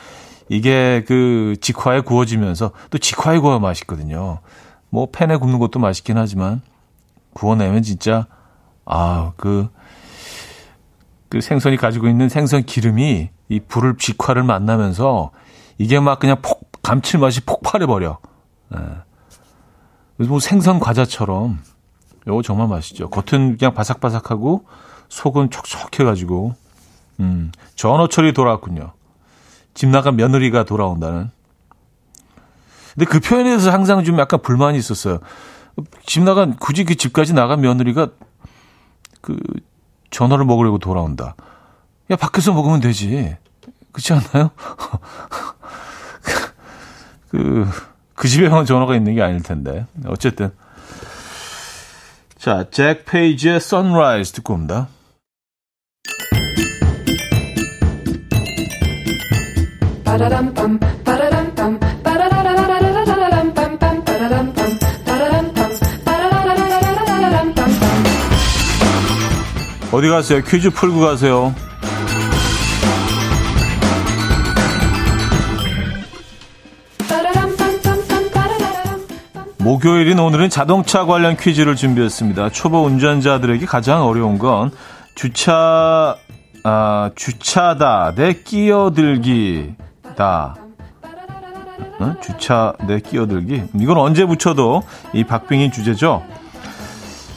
[0.49, 4.41] 이게 그 직화에 구워지면서 또 직화에 구워 맛있거든요.
[4.91, 6.63] 뭐 팬에 굽는 것도 맛있긴 하지만
[7.33, 8.27] 구워내면 진짜
[8.87, 9.69] 아, 그,
[11.35, 15.33] 그 생선이 가지고 있는 생선 기름이 이 불을 직화를 만나면서
[15.79, 18.19] 이게 막 그냥 폭, 감칠맛이 폭발해 버려.
[18.73, 18.79] 예.
[20.17, 21.59] 그래서 뭐 생선 과자처럼
[22.29, 23.11] 요거 정말 맛있죠.
[23.11, 24.67] 겉은 그냥 바삭바삭하고
[25.09, 26.55] 속은 촉촉해가지고
[27.19, 28.93] 음, 전어철이 돌아왔군요.
[29.75, 31.33] 집 나간 며느리가 돌아온다는.
[32.95, 35.19] 근데 그 표현에 대해서 항상 좀 약간 불만이 있었어요.
[36.07, 38.11] 집 나간 굳이 그 집까지 나간 며느리가
[39.21, 39.37] 그
[40.15, 41.35] 전어를 먹으려고 돌아온다.
[42.11, 43.37] 야 밖에서 먹으면 되지.
[43.91, 44.51] 그렇지 않나요?
[47.31, 47.67] 그,
[48.15, 49.87] 그 집에만 전화가 있는 게 아닐 텐데.
[50.07, 50.53] 어쨌든.
[52.39, 54.87] 자, 잭 페이지의 Sunrise 듣고 옵니다.
[69.95, 70.43] 어디 가세요?
[70.43, 71.55] 퀴즈 풀고 가세요.
[79.59, 82.51] 목요일인 오늘은 자동차 관련 퀴즈를 준비했습니다.
[82.51, 84.73] 초보 운전자들에게 가장 어려운 건
[85.15, 86.17] 주차
[86.65, 89.77] 아, 주차다 내 끼어들기다.
[92.01, 92.17] 어?
[92.21, 93.63] 주차 내 끼어들기.
[93.79, 96.25] 이건 언제 붙여도 이 박빙인 주제죠.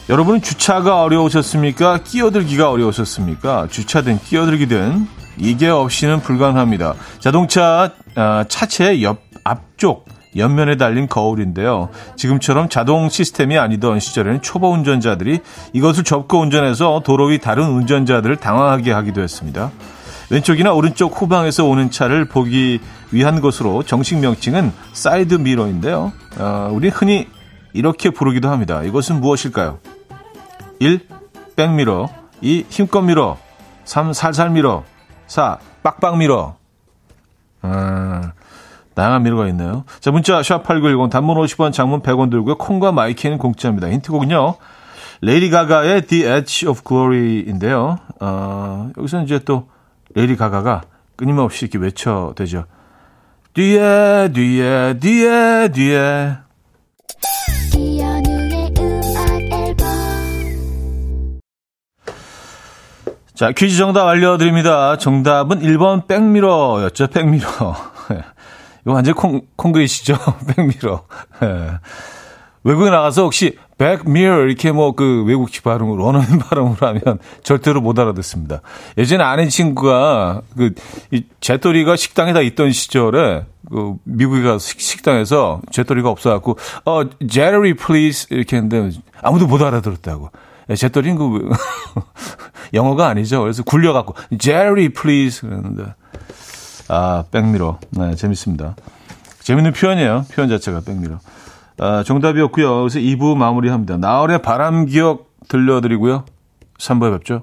[0.08, 1.98] 여러분은 주차가 어려우셨습니까?
[2.02, 3.68] 끼어들기가 어려우셨습니까?
[3.70, 6.94] 주차든 끼어들기든 이게 없이는 불가능합니다.
[7.18, 11.90] 자동차 아, 차체 옆 앞쪽 옆면에 달린 거울인데요.
[12.16, 15.40] 지금처럼 자동 시스템이 아니던 시절에는 초보 운전자들이
[15.74, 19.70] 이것을 접고 운전해서 도로 위 다른 운전자들을 당황하게 하기도 했습니다.
[20.30, 26.12] 왼쪽이나 오른쪽 후방에서 오는 차를 보기 위한 것으로 정식 명칭은 사이드 미러인데요.
[26.38, 27.26] 어, 우리 흔히
[27.74, 28.82] 이렇게 부르기도 합니다.
[28.82, 29.80] 이것은 무엇일까요?
[30.80, 31.06] 1.
[31.56, 32.08] 백미러
[32.40, 32.66] 2.
[32.68, 33.36] 힘껏 미러
[33.84, 34.12] 3.
[34.12, 34.84] 살살 미러
[35.26, 35.58] 4.
[35.82, 36.56] 빡빡 미러
[37.64, 38.30] 음,
[38.94, 39.84] 다양한 미러가 있네요.
[40.00, 42.56] 자, 문자 샵8910 단문 50원, 장문 100원 들고요.
[42.56, 43.88] 콩과 my K는 공짜입니다.
[43.90, 44.54] 힌트곡은요.
[45.20, 47.98] 레이디 가가의 The Edge of Glory인데요.
[48.20, 49.68] 어, 여기서 이제 또
[50.14, 50.82] 레이디 가가가
[51.16, 52.64] 끊임없이 이렇게 외쳐대죠.
[53.54, 56.38] 뒤에 뒤에 뒤에 뒤에
[63.38, 64.98] 자, 퀴즈 정답 알려드립니다.
[64.98, 67.46] 정답은 1번 백미러였죠, 백미러.
[68.82, 70.16] 이거 완전 콩, 콩글리시죠?
[70.56, 71.04] 백미러.
[71.44, 71.70] 예.
[72.64, 78.60] 외국에 나가서 혹시 백미러 이렇게 뭐 그 외국식 발음으로 원하는 발음으로 하면 절대로 못 알아듣습니다.
[78.98, 80.74] 예전에 아는 친구가 그
[81.12, 88.26] 이 재떨이가 식당에다 있던 시절에 그 미국에 가서 식 당에서 재떨이가 없어갖고 어 재떨이 please
[88.30, 90.32] 이렇게 했는데 아무도 못 알아들었다고.
[90.76, 91.50] 재떨이는 그
[92.74, 93.40] 영어가 아니죠.
[93.40, 95.94] 그래서 굴려갖고 재떨이 please 그랬는데
[96.88, 98.76] 아 백미러 네 재밌습니다.
[99.40, 100.26] 재밌는 표현이에요.
[100.32, 101.18] 표현 자체가 백미러.
[101.80, 102.80] 아, 정답이었고요.
[102.80, 103.96] 그래서 2부 마무리합니다.
[103.96, 106.24] 나얼의 바람 기억 들려드리고요.
[106.78, 107.42] 3부에 뵙죠.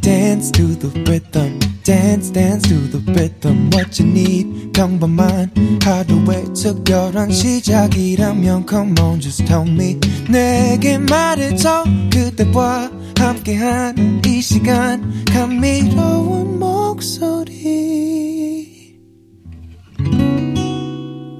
[0.00, 1.57] Dance to the rhythm.
[1.88, 4.72] Dance dance to the rhythm what you need.
[4.72, 5.50] 평범한
[5.82, 9.98] 하루의 특별한 시작이라면 come on just tell me.
[10.28, 15.24] 내게 말해줘 그대와 함께한 이 시간.
[15.32, 17.56] 감미로운 목소리.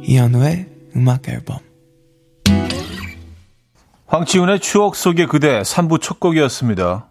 [0.03, 1.59] 이현우의 음악 앨범.
[4.07, 7.11] 황치훈의 추억 속의 그대 3부 첫 곡이었습니다.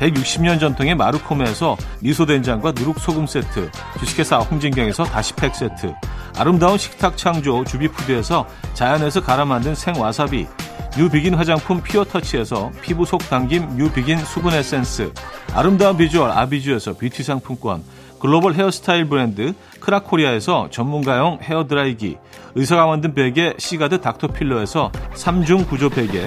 [0.00, 5.94] 160년 전통의 마루코메에서 미소된장과 누룩소금 세트, 주식회사 홍진경에서 다시팩 세트,
[6.36, 10.46] 아름다운 식탁 창조 주비푸드에서 자연에서 갈아 만든 생와사비,
[10.96, 15.12] 뉴비긴 화장품 피어터치에서 피부 속 당김 뉴비긴 수분 에센스,
[15.54, 17.82] 아름다운 비주얼 아비주에서 뷰티 상품권,
[18.20, 22.16] 글로벌 헤어스타일 브랜드 크라코리아에서 전문가용 헤어드라이기,
[22.54, 26.26] 의사가 만든 베개 시가드 닥터필러에서 3중 구조 베개,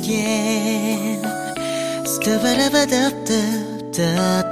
[0.09, 1.21] 즐겁게
[2.07, 4.49] 스타바라바답답답답답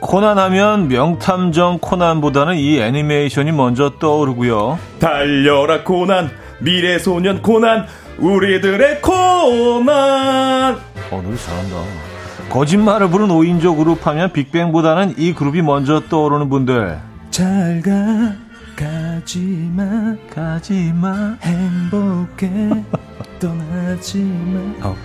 [0.00, 4.78] 코난 하면 명탐정 코난보다는 이 애니메이션이 먼저 떠오르고요.
[4.98, 7.86] 달려라 코난, 미래소년 코난,
[8.18, 10.76] 우리들의 코난.
[11.10, 11.76] 어, 노래 잘한다.
[12.50, 16.98] 거짓말을 부른 5인조 그룹 하면 빅뱅보다는 이 그룹이 먼저 떠오르는 분들.
[17.30, 18.32] 잘 가,
[18.74, 22.84] 가지마, 가지마, 행복해,
[23.38, 24.86] 떠나지마.
[24.88, 24.96] 어.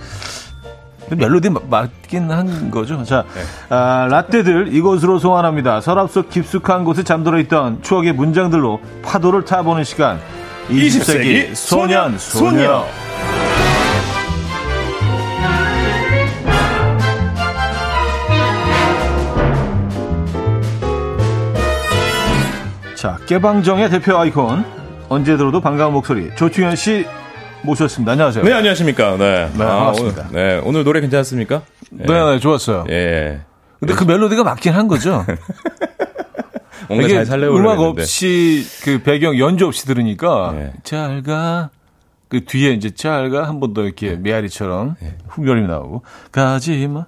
[1.10, 3.04] 멜로디 맞긴 한 거죠.
[3.04, 3.42] 자, 네.
[3.68, 5.82] 아, 라떼들 이곳으로 소환합니다.
[5.82, 10.18] 서랍 속 깊숙한 곳에 잠들어 있던 추억의 문장들로 파도를 타보는 시간.
[10.68, 12.50] 20세기, 20세기 소년, 소녀.
[12.50, 12.86] 소녀.
[22.96, 24.64] 자, 깨방정의 대표 아이콘.
[25.10, 26.34] 언제 들어도 반가운 목소리.
[26.34, 27.06] 조충현 씨
[27.62, 28.12] 모셨습니다.
[28.12, 28.42] 안녕하세요.
[28.44, 29.16] 네, 안녕하십니까.
[29.18, 29.50] 네.
[29.54, 30.26] 네, 아, 반갑습니다.
[30.30, 31.60] 오늘, 네, 오늘 노래 괜찮습니까?
[31.90, 32.86] 네, 네, 네 좋았어요.
[32.88, 33.40] 예.
[33.80, 35.26] 근데 그 멜로디가 맞긴 한 거죠.
[36.88, 40.72] 뭔가 잘 살려고 음악 없이 그 배경 연주 없이 들으니까 네.
[40.82, 41.70] 잘가
[42.28, 44.16] 그 뒤에 이제 잘가 한 번 더 이렇게 네.
[44.16, 45.16] 메아리처럼 네.
[45.28, 47.06] 훅열이 나오고 가지마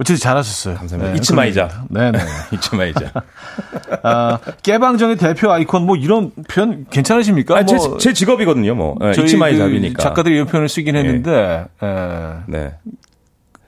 [0.00, 0.76] 어쨌든 잘하셨어요.
[0.76, 1.12] 감사합니다.
[1.12, 1.84] 네, 잊지 마이자.
[1.90, 2.18] 네네.
[2.54, 3.12] 잊지 마이자.
[4.02, 7.58] 아, 깨방정의 대표 아이콘 뭐 이런 표현 괜찮으십니까?
[7.58, 8.74] 아, 뭐 제, 제 직업이거든요.
[8.74, 9.96] 뭐 네, 잊지 마이자이니까.
[9.98, 11.66] 그 작가들이 이런 표현을 쓰긴 했는데.
[11.82, 12.36] 네.
[12.46, 12.72] 네.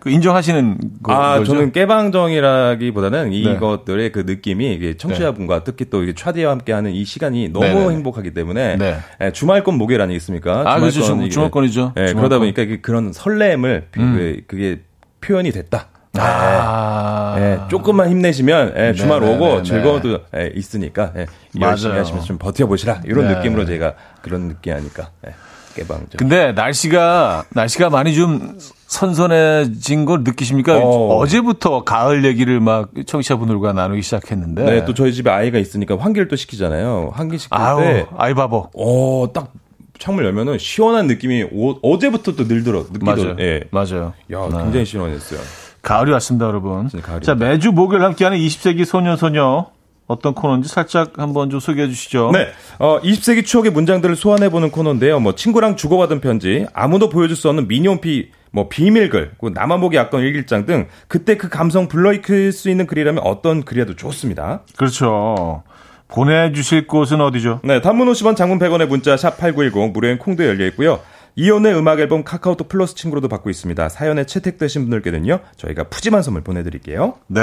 [0.03, 1.53] 그 인정하시는 거, 아, 거죠?
[1.55, 7.89] 저는 깨방정이라기보다는 이것들의 그 느낌이 청취자분과 특히 또 차디와 함께하는 이 시간이 너무 네네.
[7.95, 8.97] 행복하기 때문에 네.
[9.21, 10.65] 예, 주말권 목요일 아니겠습니까?
[10.67, 11.03] 아, 그렇죠.
[11.03, 11.93] 주말권 주말권이죠.
[11.99, 12.33] 예, 그러다 주말권.
[12.33, 12.53] 음.
[12.53, 14.81] 보니까 그런 설렘을 그- 그게
[15.21, 15.87] 표현이 됐다.
[16.19, 17.37] 아.
[17.39, 19.47] 예, 조금만 힘내시면 예, 주말 네네네네.
[19.53, 21.27] 오고 즐거워도 예, 있으니까 예,
[21.61, 22.01] 열심히 맞아요.
[22.01, 23.37] 하시면서 좀 버텨보시라 이런 네.
[23.37, 25.33] 느낌으로 제가 그런 느낌 하니까 예,
[25.75, 26.09] 깨방정.
[26.19, 30.79] 근데 날씨가 날씨가 많이 좀 선선해진 걸 느끼십니까?
[30.79, 31.17] 어.
[31.19, 31.27] 어.
[31.27, 34.65] 제부터 가을 얘기를 막 청취자분들과 나누기 시작했는데.
[34.65, 37.11] 네, 또 저희 집에 아이가 있으니까 환기를 또 시키잖아요.
[37.15, 38.69] 환기 시킬 아우, 때 아이 바보.
[38.77, 39.53] 어, 딱
[39.99, 43.05] 창문 열면은 시원한 느낌이 오- 어제부터 또 늘들어 느끼더.
[43.17, 43.37] 맞아요.
[43.39, 43.61] 예.
[43.71, 44.13] 맞아요.
[44.33, 44.57] 야, 네.
[44.65, 45.41] 굉장히 시원했어요.
[45.83, 46.89] 가을이 왔습니다, 여러분.
[46.89, 49.67] 가을이 자, 매주 목요일 함께하는 20세기 소년 소녀
[50.07, 52.31] 어떤 코너인지 살짝 한번 좀 소개해 주시죠.
[52.33, 52.49] 네.
[52.79, 55.21] 어, 20세기 추억의 문장들을 소환해 보는 코너인데요.
[55.21, 60.25] 뭐, 친구랑 주고받은 편지, 아무도 보여줄 수 없는 미니홈피, 뭐, 비밀글, 그 나만 보기 아까운
[60.25, 64.63] 일기장 등, 그때 그 감성 불러일으킬 수 있는 글이라면 어떤 글이라도 좋습니다.
[64.77, 65.63] 그렇죠.
[66.09, 67.61] 보내주실 곳은 어디죠?
[67.65, 71.01] 네, 단문 50원, 장문 100원의 문자, 샵 8910, 무료인 콩도 열려 있고요.
[71.37, 73.89] 이혼의 음악 앨범 카카오톡 플러스 친구로도 받고 있습니다.
[73.89, 77.15] 사연에 채택되신 분들께는요, 저희가 푸짐한 선물 보내드릴게요.
[77.29, 77.41] 네.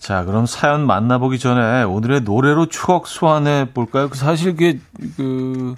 [0.00, 4.08] 자, 그럼 사연 만나보기 전에 오늘의 노래로 추억 소환해 볼까요?
[4.08, 4.80] 그 사실 그게
[5.16, 5.74] 그,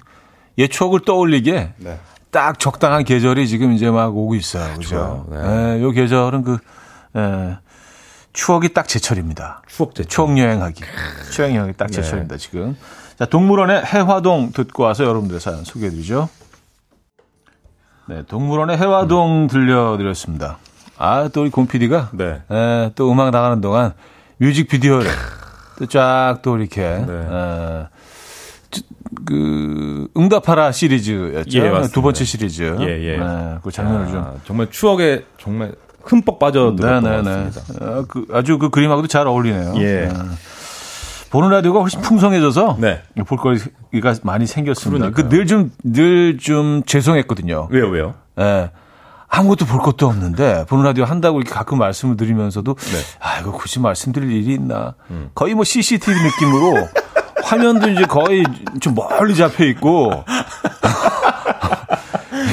[0.57, 1.99] 옛 추억을 떠올리게 네.
[2.31, 4.73] 딱 적당한 계절이 지금 이제 막 오고 있어요.
[4.75, 5.27] 그죠?
[5.29, 5.37] 네.
[5.77, 6.57] 예, 요 계절은 그,
[7.17, 7.57] 예,
[8.31, 9.61] 추억이 딱 제철입니다.
[9.67, 10.81] 추억 제 추억 여행하기.
[11.31, 12.77] 추억 여행이 딱 제철입니다, 지금.
[13.19, 16.29] 자, 동물원의 해화동 듣고 와서 여러분들의 사연 소개해 드리죠.
[18.07, 20.59] 네, 동물원의 해화동 들려드렸습니다.
[21.05, 22.41] 아, 또 우리 곰 PD가 네.
[22.49, 23.91] 에, 또 음악 나가는 동안
[24.37, 25.09] 뮤직비디오를
[25.77, 27.13] 또 쫙 또 이렇게 네.
[27.13, 27.87] 에,
[28.71, 28.81] 저-
[29.25, 31.59] 그 응답하라 시리즈였죠.
[31.59, 31.81] 예.
[31.93, 32.63] 두 번째 시리즈.
[32.79, 33.17] 예, 예.
[33.17, 37.45] 네, 그 장면을 좀 아, 정말 추억에 정말 흠뻑 빠져들었던 것 네네네.
[37.51, 37.85] 같습니다.
[37.85, 39.73] 아, 그, 아주 그 그림하고도 잘 어울리네요.
[39.77, 40.07] 예.
[40.07, 40.13] 네.
[41.31, 43.01] 보는 라디오가 훨씬 풍성해져서 네.
[43.25, 45.09] 볼거리가 많이 생겼습니다.
[45.11, 47.67] 그 늘 좀 늘좀 죄송했거든요.
[47.71, 48.13] 왜요, 왜요?
[48.39, 48.69] 예.
[49.35, 52.97] 아무것도 볼 것도 없는데 보는 라디오 한다고 이렇게 가끔 말씀을 드리면서도 네.
[53.19, 54.93] 아 이거 굳이 말씀드릴 일이 있나
[55.33, 56.87] 거의 뭐 CCTV 느낌으로
[57.43, 58.43] 화면도 이제 거의
[58.79, 60.11] 좀 멀리 잡혀 있고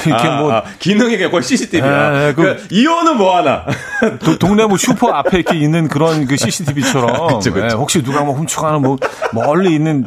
[0.07, 2.15] 이렇게 아, 뭐 아, 기능이 거의 CCTV야.
[2.23, 3.67] 예, 예, 그- 그, 이혼은 뭐 하나?
[4.25, 7.77] 도- 동네 뭐 슈퍼 앞에 이렇게 있는 그런 그 CCTV처럼 그쵸, 그쵸.
[7.77, 8.97] 혹시 누가 뭐 훔쳐가는 뭐
[9.35, 10.07] 멀리 있는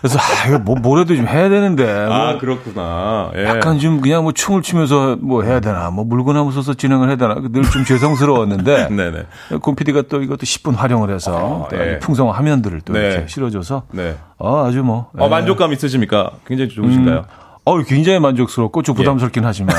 [0.00, 3.30] 그래서 아 이거 뭐 뭐라도 좀 해야 되는데 뭐 아, 그렇구나.
[3.36, 3.44] 예.
[3.46, 7.16] 약간 좀 그냥 뭐 춤을 추면서 뭐 해야 되나 뭐 물건 하면 서서 진행을 해야
[7.16, 9.24] 되나 늘 좀 죄송스러웠는데 네네.
[9.60, 11.98] 곰피디가 또 이것도 10분 활용을 해서 아, 또 예.
[11.98, 13.00] 풍성한 화면들을 또 네.
[13.00, 14.16] 이렇게 실어줘서 네.
[14.38, 15.28] 어, 아주 뭐 어, 예.
[15.28, 16.30] 만족감 있으십니까?
[16.46, 17.24] 굉장히 좋으신가요?
[17.66, 19.74] 어 굉장히 만족스럽고 좀 부담스럽긴 하지만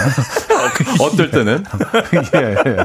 [1.02, 1.64] 어떨 때는?
[2.36, 2.76] 예, 예.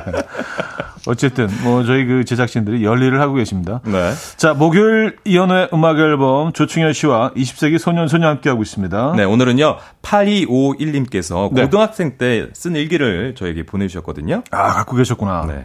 [1.07, 3.81] 어쨌든 뭐 저희 그 제작진들이 열일을 하고 계십니다.
[3.85, 4.13] 네.
[4.37, 9.15] 자 목요일 이연우의 음악 앨범 조충현 씨와 20세기 소년 소녀 함께하고 있습니다.
[9.17, 11.63] 네, 오늘은요, 8251님께서 네.
[11.65, 14.43] 고등학생 때 쓴 일기를 저에게 보내주셨거든요.
[14.51, 15.47] 아 갖고 계셨구나.
[15.47, 15.65] 네.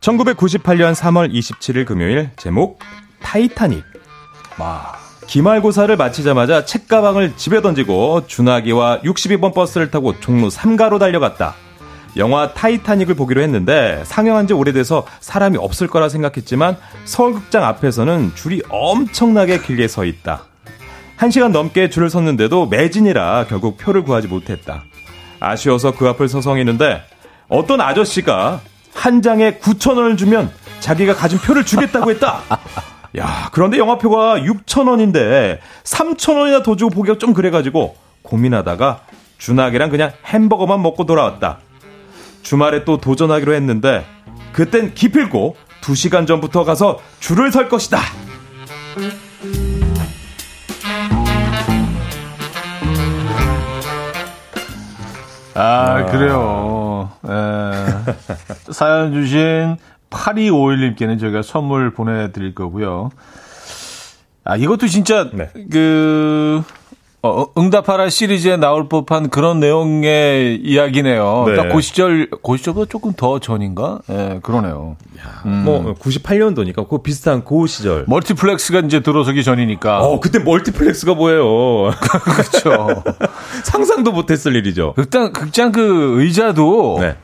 [0.00, 2.78] 1998년 3월 27일 금요일 제목
[3.22, 3.84] 타이타닉
[4.58, 5.03] 와.
[5.26, 11.54] 기말고사를 마치자마자 책가방을 집에 던지고 준하기와 62번 버스를 타고 종로 3가로 달려갔다.
[12.16, 19.60] 영화 타이타닉을 보기로 했는데 상영한 지 오래돼서 사람이 없을 거라 생각했지만 서울극장 앞에서는 줄이 엄청나게
[19.62, 20.44] 길게 서 있다.
[21.16, 24.84] 한 시간 넘게 줄을 섰는데도 매진이라 결국 표를 구하지 못했다.
[25.40, 27.02] 아쉬워서 그 앞을 서성이는데
[27.48, 28.60] 어떤 아저씨가
[28.94, 32.40] 한 장에 9천 원을 주면 자기가 가진 표를 주겠다고 했다.
[33.16, 39.02] 야, 그런데 영화표가 6천 원인데 3천 원이나 더 주고 보기가 좀 그래가지고 고민하다가
[39.38, 41.58] 준하기랑 그냥 햄버거만 먹고 돌아왔다.
[42.42, 44.04] 주말에 또 도전하기로 했는데
[44.52, 47.98] 그땐 기필코 2시간 전부터 가서 줄을 설 것이다.
[55.56, 57.12] 아, 그래요.
[57.28, 57.32] 에,
[58.72, 59.76] 사연 주신
[60.14, 63.10] 8251님께는 저희가 선물 보내드릴 거고요.
[64.44, 65.48] 아, 이것도 진짜, 네.
[65.70, 66.62] 그,
[67.22, 71.44] 어, 응답하라 시리즈에 나올 법한 그런 내용의 이야기네요.
[71.48, 71.56] 네.
[71.56, 74.00] 딱그 시절, 그 시절보다 조금 더 전인가?
[74.10, 74.96] 예, 그러네요.
[75.64, 78.04] 뭐 98년도니까 그 비슷한 그 시절.
[78.08, 80.00] 멀티플렉스가 이제 들어서기 전이니까.
[80.00, 81.92] 어, 그때 멀티플렉스가 뭐예요?
[81.96, 83.02] 그렇죠.
[83.64, 84.92] 상상도 못했을 일이죠.
[84.94, 87.16] 극장, 극장 그 의자도 네.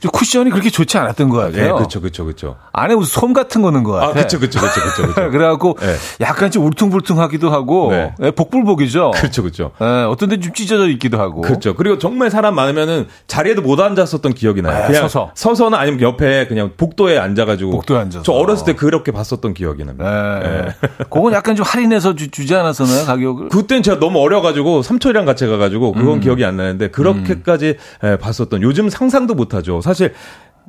[0.00, 1.62] 저 쿠션이 그렇게 좋지 않았던 것 같아요.
[1.62, 2.56] 네, 그렇죠, 그렇죠, 그렇죠.
[2.72, 4.10] 안에 무슨 솜 같은 거 넣은 것 같아요.
[4.10, 5.30] 아, 그렇죠, 그렇죠, 그렇죠, 그렇죠.
[5.30, 5.96] 그래갖고 네.
[6.20, 8.14] 약간 좀 울퉁불퉁하기도 하고 네.
[8.22, 9.12] 예, 복불복이죠.
[9.14, 9.72] 그렇죠, 그렇죠.
[9.80, 11.40] 예, 어떤 데는 좀 찢어져 있기도 하고.
[11.40, 11.74] 그렇죠.
[11.74, 14.82] 그리고 정말 사람 많으면 자리에도 못 앉았었던 기억이 나요.
[14.82, 15.30] 네, 그냥 서서.
[15.34, 17.70] 서서는 아니면 옆에 그냥 복도에 앉아가지고.
[17.72, 18.22] 복도에 앉아서.
[18.22, 20.40] 저 어렸을 때 그렇게 봤었던 기억이 납니다.
[20.44, 20.58] 예.
[20.68, 20.88] 예.
[21.10, 23.48] 그건 약간 좀 할인해서 주, 주지 않았었나요 가격을?
[23.48, 26.20] 그땐 제가 너무 어려가지고 삼촌이랑 같이 가가지고 그건 음.
[26.20, 29.80] 기억이 안 나는데 그렇게까지 예, 봤었던 요즘 상상도 못하죠.
[29.88, 30.14] 사실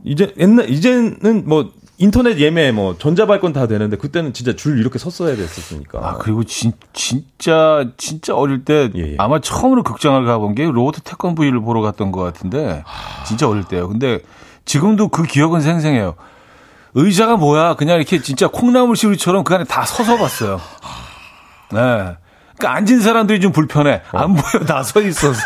[0.05, 5.35] 이제 옛날 이제는 뭐 인터넷 예매 뭐 전자발권 다 되는데 그때는 진짜 줄 이렇게 섰어야
[5.35, 5.99] 됐었으니까.
[6.01, 9.15] 아 그리고 진, 진짜 진짜 어릴 때 예, 예.
[9.17, 12.85] 아마 처음으로 극장을 가본 게 로버트 태권브이를 보러 갔던 것 같은데
[13.27, 13.89] 진짜 어릴 때요.
[13.89, 14.19] 근데
[14.63, 16.15] 지금도 그 기억은 생생해요.
[16.93, 17.75] 의자가 뭐야?
[17.75, 20.61] 그냥 이렇게 진짜 콩나물 시루처럼 그 안에 다 서서 봤어요.
[21.73, 21.79] 네.
[22.57, 24.01] 그러니까 앉은 사람들이 좀 불편해.
[24.11, 25.41] 안 보여 다 서 있어서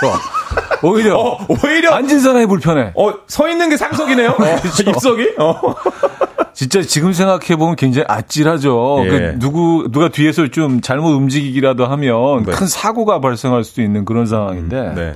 [0.83, 2.91] 오히려 어, 오히려 앉은 사람이 불편해.
[2.95, 4.29] 어, 서 있는 게 상석이네요.
[4.31, 4.89] 어, 그렇죠.
[4.89, 5.35] 입석이?
[5.39, 5.75] 어.
[6.53, 9.01] 진짜 지금 생각해 보면 굉장히 아찔하죠.
[9.05, 9.09] 예.
[9.09, 12.51] 그 누구 누가 뒤에서 좀 잘못 움직이기라도 하면 네.
[12.51, 14.93] 큰 사고가 발생할 수도 있는 그런 상황인데.
[14.93, 15.13] 네.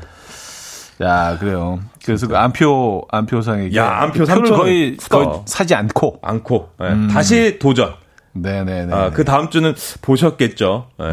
[1.01, 1.79] 야 그래요.
[2.03, 4.97] 그래서 그 안표 안표상에게 야, 안표 표를 삼촌은 거의.
[5.09, 6.19] 거의 사지 않고.
[6.23, 7.07] 않고 예, 음.
[7.07, 7.93] 다시 도전.
[8.33, 8.93] 네네네.
[8.93, 10.87] 아, 그 다음 주는 보셨겠죠.
[11.01, 11.05] 예.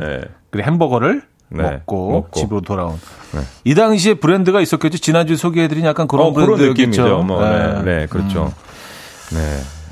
[0.00, 0.20] 예.
[0.50, 2.40] 그래 햄버거를 네, 먹고, 먹고.
[2.40, 2.92] 집으로 돌아온.
[3.32, 3.40] 네.
[3.64, 4.98] 이 당시에 브랜드가 있었겠죠.
[4.98, 7.02] 지난주 소개해드린 약간 그런 어, 그런 브랜드였겠죠.
[7.02, 7.22] 느낌이죠.
[7.24, 7.82] 뭐, 네, 네.
[7.82, 8.52] 네, 그렇죠.
[9.32, 9.38] 네.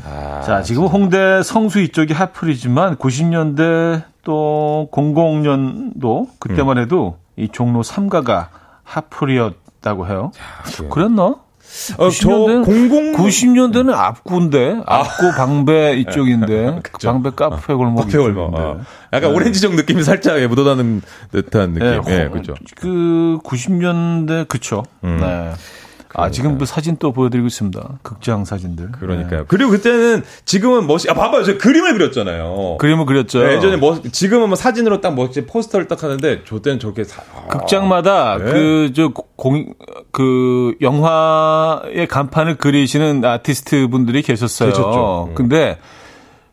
[0.08, 8.48] 아, 자, 지금 홍대 성수 이쪽이 핫플이지만 90년대 또 00년도 그때만 해도 이 종로 3가가
[8.84, 10.30] 핫플이었다고 해요.
[10.76, 10.90] 그래요.
[10.90, 11.34] 그랬나?
[11.98, 17.06] 어, 저 90년대는 00 90년대는 앞구인데 앞구 방배 이쪽인데 그.
[17.06, 18.42] 방배 카페 골목 커피 얼마.
[18.42, 18.60] 이쪽인데.
[18.60, 18.80] 어.
[19.12, 21.02] 약간 오렌지적 느낌이 살짝 묻어나는
[21.32, 21.88] 듯한 느낌.
[21.88, 22.54] 네, 예, 호- 그죠.
[22.76, 24.84] 그 90년대 그쵸.
[25.04, 25.18] 음.
[25.20, 25.52] 네.
[26.18, 27.98] 아 지금 그 사진 또 보여드리고 있습니다.
[28.02, 28.92] 극장 사진들.
[28.92, 29.44] 그러니까요.
[29.48, 31.44] 그리고 그때는 지금은 멋이, 아, 봐봐요.
[31.44, 32.44] 저 그림을 그렸잖아요.
[32.56, 32.76] 네.
[32.78, 33.42] 그림을 그렸죠.
[33.42, 37.20] 네, 예전에 뭐, 지금은 뭐 사진으로 딱 멋지 포스터를 딱 하는데, 저 때는 저렇게 사,
[37.20, 38.44] 아, 극장마다 네.
[38.44, 39.74] 그, 저, 공,
[40.10, 44.70] 그, 영화의 간판을 그리시는 아티스트 분들이 계셨어요.
[44.70, 45.26] 계셨죠.
[45.28, 45.34] 음.
[45.34, 45.78] 근데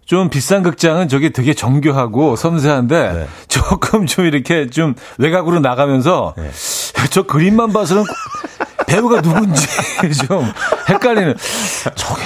[0.06, 3.28] 좀 비싼 극장은 저게 되게 정교하고 섬세한데 네.
[3.48, 6.50] 조금 좀 이렇게 좀 외곽으로 나가면서 네.
[7.10, 8.04] 저 그림만 봐서는
[8.94, 9.68] 배우가 누군지
[10.28, 10.46] 좀
[10.88, 11.36] 헷갈리는
[11.96, 12.22] 저게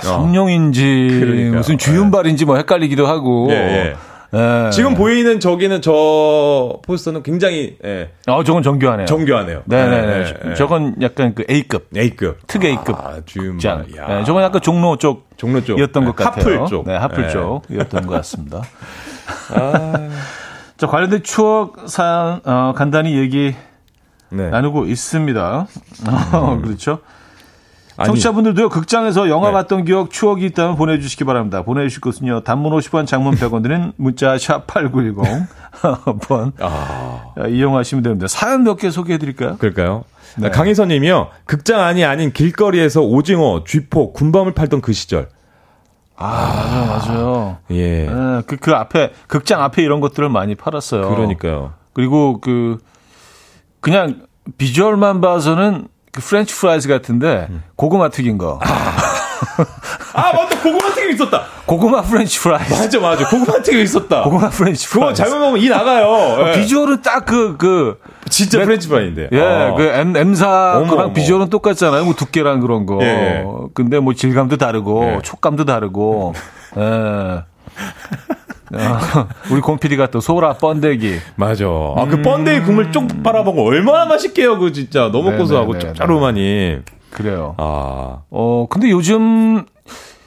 [0.00, 1.20] 성룡인지 어.
[1.20, 1.52] 그러니까요.
[1.52, 3.96] 무슨 주윤발인지 뭐 헷갈리기도 하고 예, 예.
[4.34, 4.70] 예.
[4.70, 9.06] 지금 보이는 저기는 저 포스터는 굉장히, 예, 어 저건 정교하네요.
[9.06, 9.62] 정교하네요.
[9.66, 10.12] 네네네.
[10.12, 10.54] 예, 예, 예.
[10.54, 12.46] 저건 약간 그 A급, A급.
[12.46, 13.86] 특 A급 아, 주윤발.
[13.88, 15.28] 네, 저건 약간 종로 쪽.
[15.36, 15.78] 종로 쪽.
[15.78, 16.54] 이었던 네, 것 같아요.
[16.54, 16.86] 하플 쪽.
[16.86, 17.28] 네, 네.
[17.68, 18.62] 쪽이었던 것 같습니다.
[19.54, 20.08] 아,
[20.76, 23.54] 자, 관련된 추억 사연, 어, 간단히 얘기
[24.30, 24.50] 네.
[24.50, 25.66] 나누고 있습니다.
[26.32, 26.98] 어, 그렇죠.
[28.04, 29.52] 청취자분들도요, 극장에서 영화 네.
[29.54, 31.62] 봤던 기억, 추억이 있다면 보내주시기 바랍니다.
[31.62, 35.46] 보내주실 곳은요, 단문 50원, 장문 100원 드는 문자 샵8910
[36.04, 38.26] 한번 아, 이용하시면 됩니다.
[38.28, 39.56] 사연 몇 개 소개해 드릴까요?
[39.56, 40.04] 그럴까요?
[40.36, 40.50] 네.
[40.50, 41.28] 강희선 님이요.
[41.46, 45.28] 극장 안이 아닌 길거리에서 오징어, 쥐포, 군밤을 팔던 그 시절.
[46.18, 47.56] 아, 맞아요, 맞아요.
[47.70, 48.06] 예.
[48.06, 51.08] 예, 그, 그 앞에, 극장 앞에 이런 것들을 많이 팔았어요.
[51.08, 51.72] 그러니까요.
[51.94, 52.78] 그리고 그,
[53.80, 54.22] 그냥
[54.58, 58.58] 비주얼만 봐서는 그 French fries 같은데, 고구마 튀긴 거.
[60.14, 60.60] 아, 맞다.
[60.62, 61.42] 고구마 튀김 있었다.
[61.66, 62.72] 고구마 French fries.
[62.72, 63.28] 맞아, 맞아.
[63.28, 64.22] 고구마 튀김 있었다.
[64.22, 65.22] 고구마 French 그거 fries.
[65.22, 66.48] 잘못 먹으면 이 나가요.
[66.48, 66.52] 예.
[66.60, 68.00] 비주얼은 딱 그, 그,
[68.30, 68.64] 진짜 네.
[68.64, 69.28] 프렌치 프라이인데.
[69.32, 69.74] 예, 어.
[69.76, 71.12] 그 M, M사 어머, 거랑 어머.
[71.14, 72.04] 비주얼은 똑같잖아요.
[72.04, 72.98] 뭐 두께랑 그런 거.
[73.02, 73.44] 예, 예.
[73.74, 75.18] 근데 뭐 질감도 다르고, 예.
[75.22, 76.34] 촉감도 다르고,
[76.78, 77.42] 예.
[78.72, 81.16] 어, 우리 곰피디가 또 소라 번데기.
[81.36, 81.64] 맞아.
[81.66, 85.10] 아, 그 번데기 국물 쪽 빨아먹으면 얼마나 맛있게요, 그 진짜.
[85.12, 86.78] 너무 네, 고소하고 네, 네, 짭짤하니.
[87.10, 87.54] 그래요.
[87.58, 89.64] 아, 어, 근데 요즘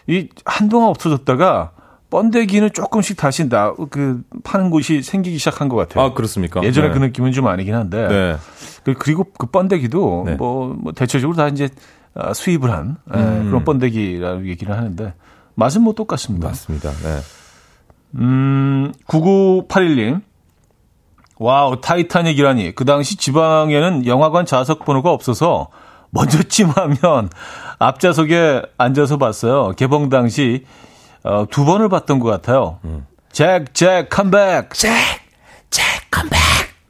[0.08, 1.72] 이 한동안 없어졌다가
[2.10, 6.04] 번데기는 조금씩 다시 나, 그, 파는 곳이 생기기 시작한 것 같아요.
[6.06, 6.64] 아, 그렇습니까?
[6.64, 6.94] 예전에 네.
[6.94, 8.08] 그 느낌은 좀 아니긴 한데.
[8.08, 8.36] 네.
[8.84, 10.34] 그- 그리고 그 번데기도 네.
[10.36, 11.70] 뭐, 뭐 대체적으로 다 이제
[12.16, 13.46] 아, 수입을 한 예, 음.
[13.50, 15.14] 그런 번데기라고 얘기를 하는데
[15.54, 16.48] 맛은 뭐 똑같습니다.
[16.48, 16.90] 맞습니다.
[16.90, 17.20] 네.
[18.16, 20.22] 음, 9981님.
[21.38, 22.76] 와우, 타이타닉이라니.
[22.76, 25.70] 그 당시 지방에는 영화관 좌석 번호가 없어서
[26.10, 27.30] 먼저 찜하면
[27.78, 29.72] 앞좌석에 앉아서 봤어요.
[29.78, 30.66] 개봉 당시
[31.24, 32.80] 어, 두 번을 봤던 것 같아요.
[33.32, 34.74] Jack, Jack, come back.
[34.74, 34.92] Jack,
[35.70, 36.40] Jack, come back.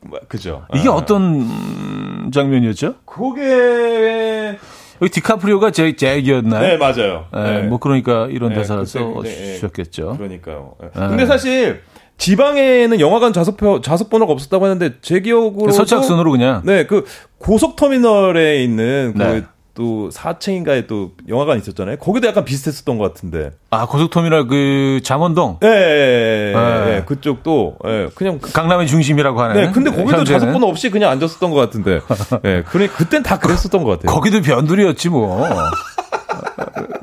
[0.02, 0.66] 뭐, 그죠.
[0.74, 0.94] 이게 아.
[0.94, 2.96] 어떤 음, 장면이었죠?
[3.06, 4.58] 그게,
[5.02, 6.62] 여기 디카프리오가 잭, 잭이었나요?
[6.62, 7.26] 네, 맞아요.
[7.36, 7.62] 예, 네.
[7.64, 10.18] 뭐 그러니까 이런 네, 대사를 네, 써주셨겠죠.
[10.18, 10.76] 그러니까요.
[10.84, 10.86] 예.
[10.88, 11.08] 네.
[11.08, 11.82] 근데 사실
[12.18, 16.62] 지방에는 영화관 좌석표 좌석 번호가 없었다고 하는데 제 기억으로 선착순으로 그냥.
[16.66, 17.06] 네, 그
[17.38, 19.26] 고속 터미널에 있는 네.
[19.26, 19.46] 그
[19.80, 21.96] 또 4층인가에 또 영화관 있었잖아요.
[22.00, 23.54] 거기도 약간 비슷했었던 것 같은데.
[23.70, 25.58] 아 고속터미널 그 잠원동.
[25.64, 27.04] 예, 예, 예, 예, 예.
[27.06, 29.56] 그쪽도 예, 그냥 강남의 중심이라고 하는.
[29.56, 32.02] 네, 근데 거기도 좌석번 없이 그냥 앉았었던 것 같은데.
[32.44, 34.14] 예, 그래 그땐 다 그랬었던 것 같아요.
[34.14, 35.48] 거기도 변두리였지 뭐.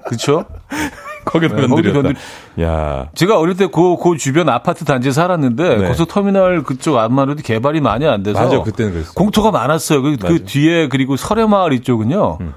[0.04, 0.44] 그렇죠?
[1.24, 2.02] 거기도 네, 변두리였다.
[2.02, 2.62] 변두리.
[2.62, 5.88] 야, 제가 어릴 때그그 주변 아파트 단지에 살았는데 네.
[5.88, 9.14] 고속터미널 그쪽 해도 개발이 많이 안 돼서 맞아, 그때는 그랬어요.
[9.14, 10.02] 공터가 많았어요.
[10.02, 12.38] 그, 그 뒤에 그리고 설해마을 이쪽은요.
[12.42, 12.52] 음.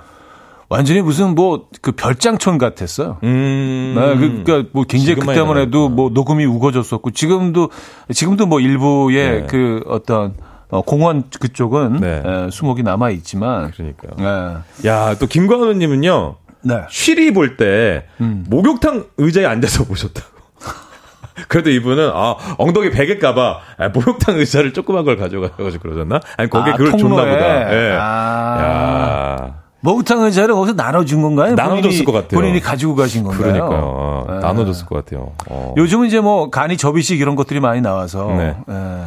[0.69, 3.17] 완전히 무슨 뭐 그 별장촌 같았어요.
[3.23, 3.93] 음.
[3.97, 7.69] 네, 그, 그러니까 뭐 굉장히 그때만 해도 뭐 녹음이 우거졌었고 지금도
[8.13, 9.47] 지금도 뭐 일부의 네.
[9.47, 10.35] 그 어떤
[10.69, 12.21] 어, 공원 그쪽은 네.
[12.23, 14.61] 에, 수목이 남아 있지만 그러니까요.
[14.83, 14.89] 네.
[14.89, 16.35] 야, 또 김광훈님은요.
[16.61, 16.81] 네.
[16.89, 18.45] 쉬리 볼때 음.
[18.49, 20.27] 목욕탕 의자에 앉아서 보셨다고.
[21.47, 26.19] 그래도 이분은 아 엉덩이 베길까봐 아, 목욕탕 의자를 조그만 걸 가져가가지고 그러셨나?
[26.37, 27.73] 아니 거기에 아, 그걸 줬나 보다.
[27.73, 27.97] 예.
[27.97, 28.59] 아.
[28.61, 29.58] 야.
[29.81, 31.55] 목욕탕 의자를 거기서 나눠준 건가요?
[31.55, 32.39] 나눠줬을 것 같아요.
[32.39, 33.41] 본인이 가지고 가신 건가요?
[33.41, 34.25] 그러니까요.
[34.29, 34.39] 네.
[34.39, 35.31] 나눠줬을 것 같아요.
[35.49, 35.73] 어.
[35.77, 38.27] 요즘은 이제 뭐 간이 접이식 이런 것들이 많이 나와서.
[38.27, 38.55] 네.
[38.67, 39.03] 네.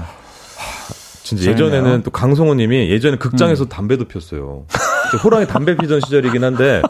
[1.22, 3.68] 진짜 예전에는 또 강성호님이 예전에 극장에서 음.
[3.68, 4.64] 담배도 폈어요.
[5.22, 6.82] 호랑이 담배 피던 시절이긴 한데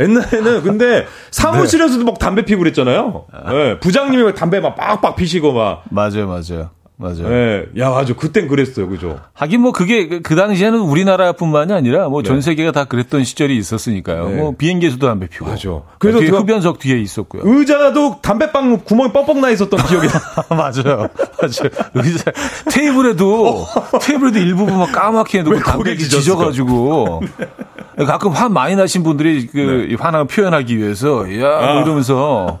[0.00, 3.26] 옛날에는 근데 사무실에서도 막 담배 피고 그랬잖아요.
[3.48, 6.70] 네, 부장님이 막 담배 막 빡빡 피시고 막 맞아요, 맞아요.
[6.98, 7.28] 맞아요.
[7.28, 7.66] 네.
[7.78, 8.14] 야, 맞아.
[8.14, 8.88] 그땐 그랬어요.
[8.88, 9.20] 그죠?
[9.34, 12.40] 하긴 뭐 그게 그, 그 당시에는 우리나라뿐만이 아니라 뭐전 네.
[12.40, 14.28] 세계가 다 그랬던 시절이 있었으니까요.
[14.30, 14.36] 네.
[14.36, 15.46] 뭐 비행기에서도 담배 피고.
[15.46, 15.82] 맞아.
[15.98, 17.42] 그래서 뒤에 흡연석 뒤에 있었고요.
[17.44, 20.20] 의자도 담배빵 구멍이 뻑뻑 나 있었던 기억이 나.
[20.56, 21.08] 맞아요.
[21.38, 21.70] 맞아요.
[21.94, 22.32] 의자
[22.70, 23.66] 테이블에도
[24.00, 27.20] 테이블에도 일부분 막 까맣게 해놓고 담배 지져 가지고
[28.06, 29.96] 가끔 화 많이 나신 분들이 그 네.
[29.98, 31.82] 화나 표현하기 위해서 야뭐 아.
[31.82, 32.58] 이러면서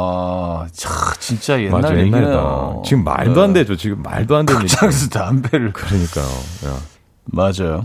[0.00, 2.82] 아, 참, 진짜 옛날 맞아, 얘기네요.
[2.86, 3.60] 지금 말도 안 네.
[3.60, 3.74] 되죠.
[3.76, 5.72] 지금 말도 안 되는 극장에서 담배를.
[5.72, 6.26] 그러니까요.
[6.66, 6.76] 야.
[7.24, 7.84] 맞아요.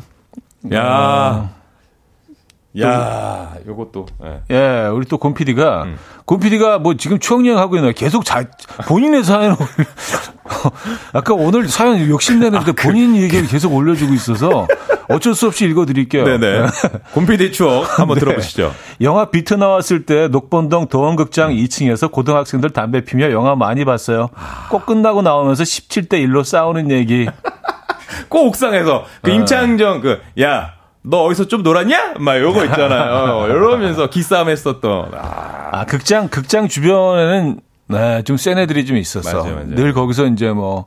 [0.71, 0.77] 야.
[0.77, 1.49] 야.
[2.81, 4.05] 야, 요것도.
[4.23, 5.97] 예, 예 우리 또 곰피디가 음.
[6.25, 7.91] 곰피디가 뭐 지금 추억 여행 하고 있나요?
[7.93, 8.43] 계속 자
[8.87, 9.55] 본인의 사연을
[11.13, 14.67] 아까 오늘 사연 욕심내는데 아, 본인 얘기를 계속 올려주고 있어서
[15.09, 16.23] 어쩔 수 없이 읽어드릴게요.
[16.25, 16.67] 네네.
[17.13, 18.21] 곰피디 추억 한번 네.
[18.21, 18.73] 들어보시죠.
[19.01, 24.29] 영화 비트 나왔을 때 녹본동 도원극장 2층에서 고등학생들 담배 피며 영화 많이 봤어요.
[24.69, 27.27] 꼭 끝나고 나오면서 17대 1로 싸우는 얘기.
[28.29, 29.35] 꼭 옥상에서 그 네.
[29.35, 30.72] 임창정 그 야.
[31.03, 32.15] 너 어디서 좀 놀았냐?
[32.19, 33.45] 막 요거 있잖아요.
[33.51, 35.11] 이러면서 기싸움 했었던.
[35.15, 35.69] 아.
[35.71, 39.43] 아, 극장, 극장 주변에는, 네, 좀 센 애들이 좀 있었어.
[39.43, 39.67] 맞아요, 맞아요.
[39.75, 40.85] 늘 거기서 이제 뭐,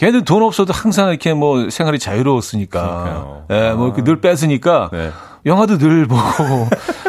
[0.00, 3.44] 걔들 돈 없어도 항상 이렇게 뭐 생활이 자유로웠으니까.
[3.50, 4.88] 예, 네, 뭐늘 뺏으니까.
[4.90, 5.10] 네.
[5.44, 6.20] 영화도 늘 보고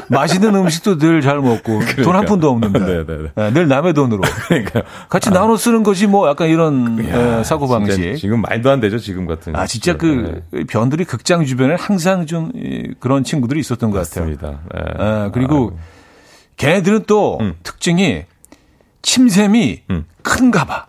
[0.09, 2.01] 맛있는 음식도 늘 잘 먹고 그러니까.
[2.01, 3.29] 돈한 푼도 없는데 네, 네, 네.
[3.33, 4.81] 네, 늘 남의 돈으로 그러니까.
[5.07, 5.33] 같이 아.
[5.33, 9.55] 나눠 쓰는 것이 뭐 약간 이런 야, 사고 방식 지금 말도 안 되죠 지금 같은
[9.55, 10.63] 아 진짜 그 네.
[10.65, 12.51] 변두리 극장 주변에 항상 좀
[12.99, 14.59] 그런 친구들이 있었던 것 맞습니다.
[14.69, 15.23] 같아요.
[15.25, 15.29] 네.
[15.33, 15.81] 그리고 아
[16.57, 17.55] 걔네들은 또 음.
[17.63, 18.23] 특징이
[19.01, 20.05] 침샘이 음.
[20.23, 20.87] 큰가 봐.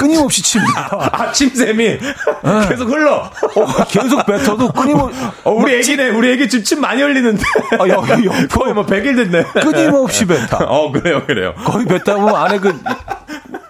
[0.00, 0.88] 끊임없이 칩니다.
[1.12, 2.68] 아, 침샘이 네.
[2.68, 3.16] 계속 흘러.
[3.16, 5.18] 어, 계속 뱉어도 끊임없이.
[5.44, 6.08] 어, 우리 애기네.
[6.10, 7.42] 우리 애기 지금 침 많이 흘리는데.
[7.78, 9.44] 아, 여, 여, 거의 뭐 100일 됐네.
[9.60, 10.56] 끊임없이 뱉어.
[10.66, 11.54] 어, 그래요, 그래요.
[11.64, 12.74] 거의 뱉다 보면 안에 그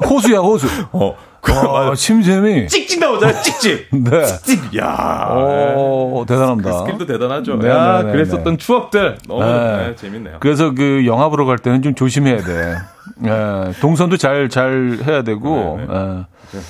[0.09, 0.68] 호수야, 호수.
[0.93, 1.16] 어.
[1.51, 2.68] 그, 아, 침샘이.
[2.68, 3.88] 찍찍 나오잖아요, 찍찍.
[3.92, 4.24] 네.
[4.24, 4.78] 찍찍.
[4.78, 5.28] 야
[5.76, 6.70] 오, 대단합니다.
[6.70, 7.57] 그 스킬도 대단하죠.
[7.59, 8.57] 네, 야, 네, 네, 그랬었던 네.
[8.57, 9.18] 추억들.
[9.26, 9.94] 너무 네.
[9.96, 10.38] 재밌네요.
[10.40, 12.76] 그래서 그 영화 보러 갈 때는 좀 조심해야 돼.
[13.24, 15.80] 예, 동선도 잘, 잘 해야 되고.
[15.80, 16.61] 예.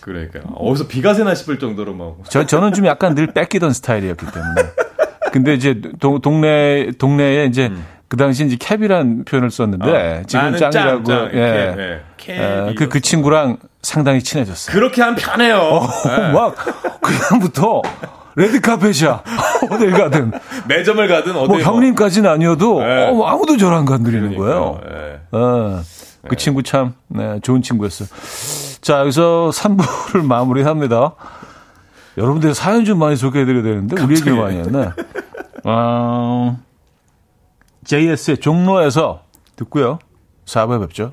[0.00, 2.16] 그러니까 어디서 비가 새나 싶을 정도로 막.
[2.28, 4.62] 저 저는 좀 약간 늘 뺏기던 스타일이었기 때문에.
[5.32, 7.84] 근데 이제 동, 동네 동네에 이제 음.
[8.08, 12.00] 그 당시 이제 캡이란 표현을 썼는데 어, 지금 짱이라고 짱, 짱, 예.
[12.16, 14.74] 캡, 캡, 예, 그, 그 친구랑 상당히 친해졌어요.
[14.74, 15.56] 그렇게 하면 편해요.
[15.58, 16.32] 어, 네.
[16.32, 16.54] 막
[17.00, 17.82] 그냥부터
[18.36, 19.22] 레드카펫이야.
[19.70, 20.32] 어딜 가든.
[20.68, 23.08] 매점을 가든 어디 뭐 형님까지는 아니어도 네.
[23.10, 24.80] 어, 아무도 저랑 건드리는 거예요.
[24.88, 25.20] 네.
[25.32, 25.80] 어,
[26.22, 26.36] 그 네.
[26.36, 28.08] 친구 참 네, 좋은 친구였어요.
[28.80, 31.14] 자, 여기서 3부를 마무리합니다.
[32.16, 34.90] 여러분들 사연 좀 많이 소개해드려야 되는데 우리 얘기를 많이 했네.
[35.64, 36.58] 어,
[37.84, 39.22] JS의 종로에서
[39.56, 39.98] 듣고요.
[40.46, 41.12] 4부에 뵙죠.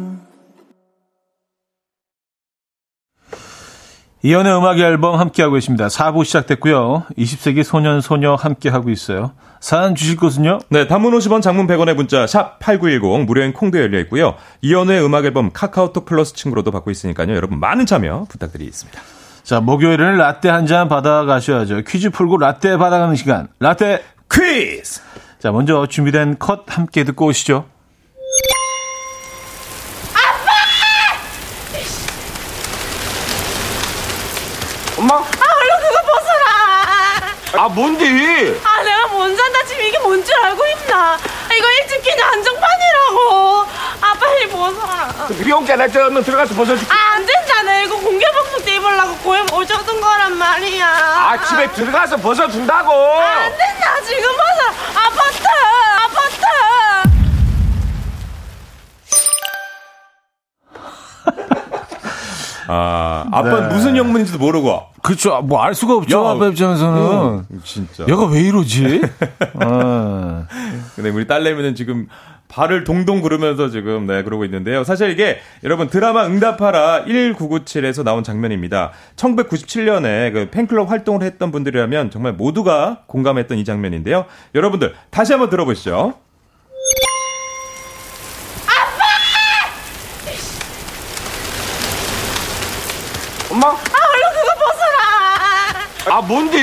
[4.23, 5.87] 이연의 음악 앨범 함께하고 계십니다.
[5.87, 7.05] 4부 시작됐고요.
[7.17, 9.31] 20세기 소년, 소녀 함께하고 있어요.
[9.59, 10.59] 사연 주실 곳은요?
[10.69, 14.35] 네, 단문 50원, 장문 100원의 문자 샵 8910 무료인 콩도 열려 있고요.
[14.61, 17.33] 이연의 음악 앨범 카카오톡 플러스 친구로도 받고 있으니까요.
[17.35, 19.01] 여러분 많은 참여 부탁드리겠습니다.
[19.43, 21.81] 자, 목요일에는 라떼 한 잔 받아가셔야죠.
[21.87, 23.47] 퀴즈 풀고 라떼 받아가는 시간.
[23.59, 25.01] 라떼 퀴즈!
[25.39, 27.65] 자, 먼저 준비된 컷 함께 듣고 오시죠.
[34.97, 35.15] 엄마?
[35.15, 37.60] 아, 얼른 그거 벗어라.
[37.60, 38.05] 아, 뭔데?
[38.63, 39.63] 아, 내가 못 잔다.
[39.65, 41.17] 지금 이게 뭔 줄 알고 있나?
[41.57, 43.65] 이거 일찍 끼는 한정판이라고.
[44.01, 45.27] 아, 빨리 벗어라.
[45.43, 46.91] 미용게 나 저는 들어가서 벗어줄게.
[46.93, 47.79] 아, 안 된잖아.
[47.81, 50.87] 이거 공개 방송 때 입으려고 고에 오셔둔 거란 말이야.
[50.87, 52.91] 아, 집에 들어가서 벗어준다고.
[52.91, 54.01] 안 된다.
[54.05, 54.99] 지금 벗어.
[54.99, 55.43] 아파트.
[56.03, 56.41] 아파트.
[62.67, 63.75] 아, 아빠 는 네.
[63.75, 64.90] 무슨 영문인지도 모르고.
[65.01, 65.41] 그쵸.
[65.41, 66.25] 뭐알 수가 없죠.
[66.25, 67.45] 야, 아빠 입장에서는.
[67.49, 68.05] 음, 진짜.
[68.07, 69.01] 얘가 왜 이러지?
[69.63, 70.45] 어.
[70.95, 72.07] 근데 우리 딸내미는 지금
[72.47, 74.83] 발을 동동 구르면서 지금 네 그러고 있는데요.
[74.83, 78.91] 사실 이게 여러분 드라마 응답하라 1997에서 나온 장면입니다.
[79.15, 84.25] 1997년에 그 팬클럽 활동을 했던 분들이라면 정말 모두가 공감했던 이 장면인데요.
[84.53, 86.15] 여러분들 다시 한번 들어보시죠.
[93.49, 93.67] 엄마?
[93.67, 96.17] 아, 얼른 그거 벗어라.
[96.17, 96.57] 아, 뭔데?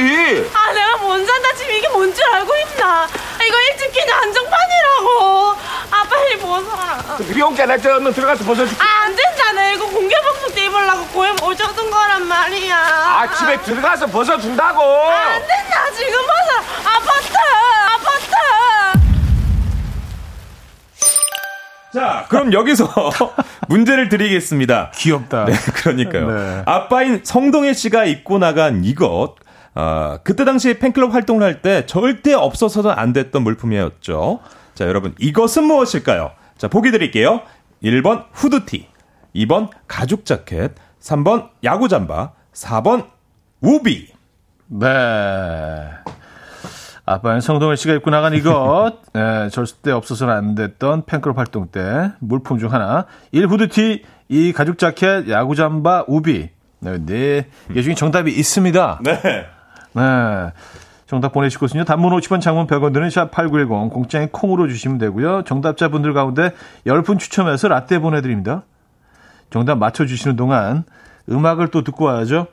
[0.55, 1.55] 아, 내가 못 잔다.
[1.55, 3.09] 지금 이게 뭔 줄 알고 있나?
[3.47, 5.57] 이거 일찍 끼는 한정판이라고.
[5.91, 7.17] 아, 빨리 벗어라.
[7.35, 8.77] 미용게 나 저는 들어가서 벗어줄게.
[8.83, 9.71] 아, 안 된잖아.
[9.71, 12.77] 이거 공개 방송 때 입으려고 고에 오셔둔 거란 말이야.
[12.77, 14.83] 아, 집에 들어가서 벗어준다고.
[14.83, 15.91] 안 된다.
[15.97, 16.59] 지금 벗어.
[16.85, 17.35] 아파트.
[17.95, 18.29] 아파트.
[21.95, 22.93] 자, 그럼 여기서
[23.69, 24.91] 문제를 드리겠습니다.
[24.95, 25.47] 귀엽다.
[25.47, 26.31] 네, 그러니까요.
[26.31, 26.63] 네.
[26.67, 29.35] 아빠인 성동일 씨가 입고 나간 이것.
[29.81, 34.41] 아, 그때 당시 팬클럽 활동을 할 때 절대 없어서는 안 됐던 물품이었죠.
[34.75, 36.33] 자, 여러분, 이것은 무엇일까요?
[36.57, 37.43] 자, 보기 드릴게요.
[37.85, 38.89] 1번 후드티,
[39.37, 43.07] 2번 가죽 자켓, 3번 야구 잠바, 4번
[43.61, 44.09] 우비.
[44.67, 44.87] 네.
[47.07, 52.59] 아빠는 성동일 씨가 입고 나간 이것, 네, 절대 없어서는 안 됐던 팬클럽 활동 때 물품
[52.59, 53.07] 중 하나.
[53.31, 56.51] 1 후드티, 2 가죽 자켓, 야구 잠바, 우비.
[56.81, 57.47] 네, 네.
[57.77, 59.01] 이 중에 정답이 있습니다.
[59.05, 59.21] 네.
[59.99, 60.53] 네.
[61.07, 61.85] 정답 보내실 곳은요.
[61.85, 65.43] 단문 50원, 장문 100원 드는 샵8910 공장에 콩으로 주시면 되고요.
[65.45, 66.53] 정답자분들 가운데
[66.87, 68.65] 10분 추첨해서 라떼 보내드립니다.
[69.51, 70.85] 정답 맞춰주시는 동안
[71.31, 72.47] 음악을 또 듣고 와야죠.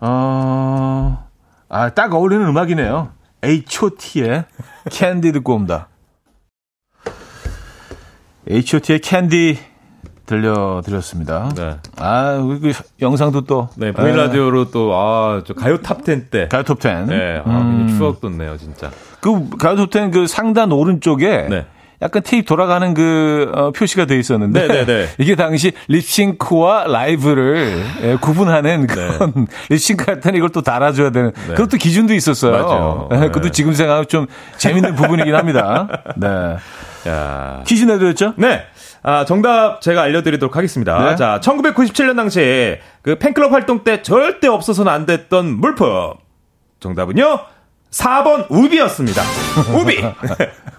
[0.00, 1.26] 어,
[1.70, 3.12] 아, 딱 어울리는 음악이네요.
[3.42, 4.44] H.O.T의
[4.90, 5.88] 캔디 듣고 옵니다.
[8.48, 9.69] H.O.T의 캔디
[10.30, 11.50] 들려드렸습니다.
[11.56, 11.76] 네.
[11.98, 12.72] 아, 그
[13.02, 13.68] 영상도 또.
[13.76, 16.48] 네, 보이는 라디오로 또, 아, 저 가요 탑10 때.
[16.48, 17.06] 가요 톱10.
[17.08, 18.90] 네, 아, 굉장히 추억 돋네요, 진짜.
[19.20, 21.66] 그 가요 톱10 그 상단 오른쪽에 네.
[22.02, 25.08] 약간 테이프 돌아가는 그 어, 표시가 돼 있었는데 네, 네, 네.
[25.18, 31.76] 이게 당시 립싱크와 라이브를 예, 구분하는 그런 립싱크 할 때는 이걸 또 달아줘야 되는 그것도
[31.76, 32.52] 기준도 있었어요.
[32.52, 32.62] 네.
[32.62, 33.08] 맞아요.
[33.12, 33.26] 예, 네.
[33.26, 34.26] 그것도 지금 생각하면 좀
[34.56, 35.88] 재밌는 부분이긴 합니다.
[36.16, 36.56] 네.
[37.06, 37.62] 야.
[37.66, 38.32] 퀴즈 내드렸죠?
[38.36, 38.64] 네.
[39.02, 41.10] 아, 정답 제가 알려드리도록 하겠습니다.
[41.10, 41.16] 네.
[41.16, 46.14] 자, 1997년 당시에 그 팬클럽 활동 때 절대 없어서는 안 됐던 물품.
[46.80, 47.40] 정답은요?
[47.90, 49.22] 4번 우비였습니다.
[49.74, 50.02] 우비.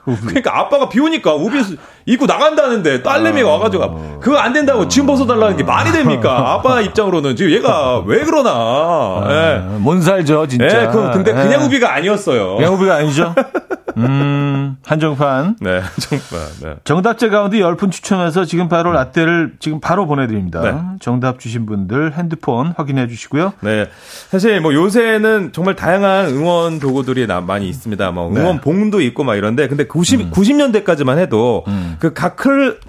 [0.03, 1.61] 그러니까 아빠가 비 오니까 우비
[2.05, 6.53] 입고 나간다는데 딸내미가 와가지고 그거 안 된다고 지금 벗어달라는 게 말이 됩니까?
[6.53, 9.23] 아빠 입장으로는 지금 얘가 왜 그러나.
[9.29, 9.77] 예.
[9.77, 10.83] 뭔 살죠, 진짜.
[10.83, 11.65] 예, 그 근데 그냥 예.
[11.65, 12.55] 우비가 아니었어요.
[12.55, 13.35] 그냥 우비가 아니죠?
[13.97, 15.57] 음, 한정판.
[15.59, 16.47] 네, 정말.
[16.61, 16.75] 네.
[16.85, 20.61] 정답자 가운데 10분 추첨해서 지금 바로 라떼를 지금 바로 보내드립니다.
[20.61, 20.75] 네.
[21.01, 23.53] 정답 주신 분들 핸드폰 확인해 주시고요.
[23.59, 23.89] 네.
[24.29, 28.11] 사실 뭐 요새는 정말 다양한 응원 도구 들이 나- 많이 있습니다.
[28.11, 28.61] 뭐 응원 네.
[28.61, 30.31] 봉도 있고 막 이런데 근데 90, 음.
[30.31, 31.65] 90년대까지만 해도
[31.99, 32.37] 그각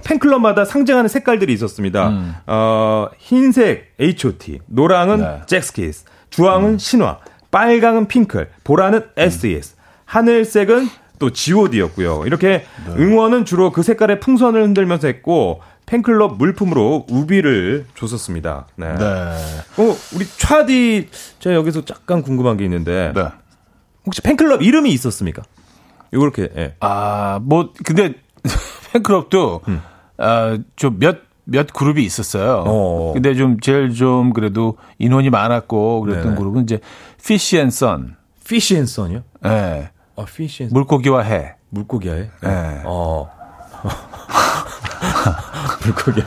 [0.04, 2.12] 팬클럽마다 상징하는 색깔들이 있었습니다.
[2.46, 5.20] 어, 흰색 H.O.T, 노랑은 음.
[5.20, 5.26] 네.
[5.26, 5.40] 음.
[5.46, 7.18] 잭스키스, 주황은 신화,
[7.50, 10.88] 빨강은 핑클, 보라는 S.E.S, 하늘색은
[11.18, 12.24] 또 G.O.D였고요.
[12.26, 12.94] 이렇게 네.
[12.96, 18.66] 응원은 주로 그 색깔의 풍선을 흔들면서 했고 팬클럽 물품으로 우비를 줬었습니다.
[18.76, 18.86] 네.
[18.94, 19.04] 네.
[19.04, 21.08] 어, 우리 차디,
[21.38, 23.24] 제가 여기서 잠깐 궁금한 게 있는데, 네.
[24.06, 25.42] 혹시 팬클럽 이름이 있었습니까?
[26.12, 26.74] 요렇게, 예.
[26.80, 28.14] 아, 뭐, 근데
[28.92, 29.82] 팬클럽도, 음.
[30.18, 32.64] 아, 좀 몇, 몇 그룹이 있었어요.
[32.66, 33.12] 어.
[33.14, 36.36] 근데 좀 제일 좀 그래도 인원이 많았고 그랬던 네네.
[36.36, 36.80] 그룹은 이제
[37.20, 38.16] Fish and Sun.
[38.86, 39.22] 선이요?
[39.46, 39.90] 예.
[40.16, 40.24] 아,
[40.64, 41.54] 앤 물고기와 해.
[41.70, 42.30] 물고기야에?
[42.42, 42.82] 네.
[42.84, 43.30] 어.
[45.84, 46.24] 물고기야.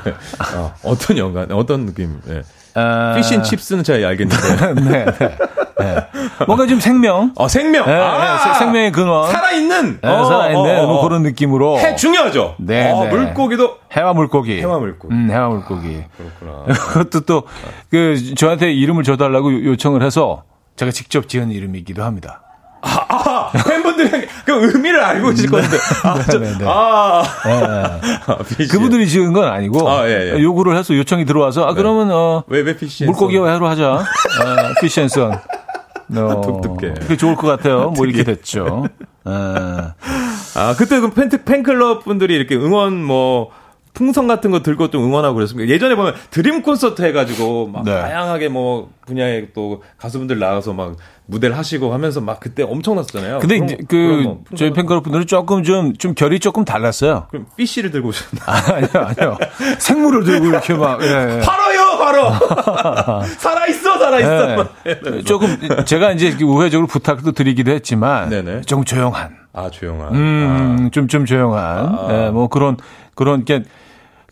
[0.55, 2.41] 어, 어떤 연관, 어떤 느낌, 예.
[2.73, 4.73] 아, 피쉬 앤 칩스는 제가 알겠는데.
[4.82, 5.38] 네, 네.
[5.80, 5.95] 네.
[6.47, 7.32] 뭔가 좀 생명.
[7.36, 7.86] 어, 생명.
[7.86, 9.32] 네, 아, 네, 생명의 근원.
[9.32, 9.99] 살아있는.
[10.01, 11.03] 네, 어, 살아있는 어, 어, 뭐 어.
[11.03, 11.78] 그런 느낌으로.
[11.80, 12.55] 해 중요하죠.
[12.59, 13.09] 네, 어, 네.
[13.09, 14.59] 물고기도 해와 물고기.
[14.59, 15.13] 해와 물고기.
[15.13, 16.03] 음, 해와 물고기.
[16.17, 16.63] 그렇구나.
[16.73, 17.43] 그것도 또,
[17.91, 20.43] 그, 저한테 이름을 줘달라고 요- 요청을 해서
[20.78, 22.41] 제가 직접 지은 이름이기도 합니다.
[22.88, 25.76] 아, 팬분들이 그 의미를 알고 계실 건데.
[26.03, 26.65] 아, 저, 네, 네.
[26.67, 27.23] 아.
[27.47, 27.51] 예,
[28.32, 28.38] 아.
[28.69, 30.39] 그분들이 지은 건 아니고, 아, 예, 예.
[30.43, 33.91] 요구를 해서 요청이 들어와서, 아, 그러면, 어, 왜, 왜 물고기와 해로 하자.
[33.93, 34.03] 어,
[34.82, 35.39] 피시앤선.
[36.13, 36.93] 어, 독특해.
[36.95, 37.89] 그게 좋을 것 같아요.
[37.91, 38.87] 뭐 이렇게 됐죠.
[39.25, 39.31] 어,
[40.55, 43.49] 아, 그때 그 팬, 팬클럽 분들이 이렇게 응원 뭐,
[43.95, 45.67] 풍선 같은 거 들고 좀 응원하고 그랬습니다.
[45.73, 47.91] 예전에 보면 드림 콘서트 해가지고 막 네.
[47.99, 53.39] 다양하게 뭐 분야의 또 가수분들 나와서 막 무대를 하시고 하면서 막 그때 엄청났었잖아요.
[53.39, 56.65] 근데 그런 이제 거- 그 풍선 저희 같은 팬클럽 분들은 조금 좀, 좀 결이 조금
[56.65, 57.25] 달랐어요.
[57.31, 58.43] 그럼 피쉬를 들고 오셨나?
[58.45, 59.37] 아니요, 아니요.
[59.79, 61.39] 생물을 들고 이렇게 막, 예, 예.
[61.39, 63.23] 바로요, 바로!
[63.39, 64.67] 살아있어, 살아있어!
[64.87, 65.21] 예.
[65.23, 68.61] 조금 제가 이제 우회적으로 부탁도 드리기도 했지만 네네.
[68.61, 70.13] 좀 조용한, 아, 조용한.
[70.15, 72.77] 음, 좀좀 조용한, 예, 뭐 그런
[73.15, 73.63] 그런 게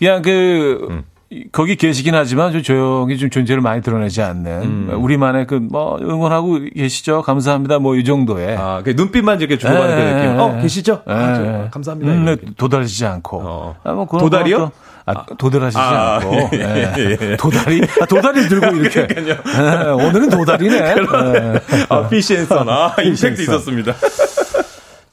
[0.04, 1.04] 그냥 그 음.
[1.52, 4.90] 거기 계시긴 하지만 좀 조용히 좀 존재를 많이 드러내지 않는 음.
[5.02, 8.56] 우리만의 그 뭐 응원하고 계시죠, 감사합니다, 뭐 이 정도의.
[8.58, 10.30] 아, 그 눈빛만 이렇게 주고받는 그 예, 느낌.
[10.30, 10.62] 예, 어, 예.
[10.62, 11.02] 계시죠?
[11.08, 11.70] 예, 아, 저, 예.
[11.72, 12.12] 감사합니다.
[12.12, 12.36] 음, 네.
[12.58, 13.42] 도달하지 않고.
[13.44, 13.76] 어.
[13.84, 14.58] 아, 뭐 도다리요?
[14.70, 14.72] 것도-
[15.06, 16.50] 아, 도달하시지 아, 않고.
[16.54, 16.94] 예, 예.
[16.98, 17.36] 예, 예.
[17.38, 17.82] 도다리?
[18.02, 19.08] 아, 도다리를 들고 이렇게.
[19.10, 20.76] 예, 오늘은 도다리네.
[20.78, 21.60] 예.
[21.90, 22.70] 아, 피쉬앤선.
[22.70, 23.42] 아, 임팩트.
[23.42, 23.94] 있었습니다.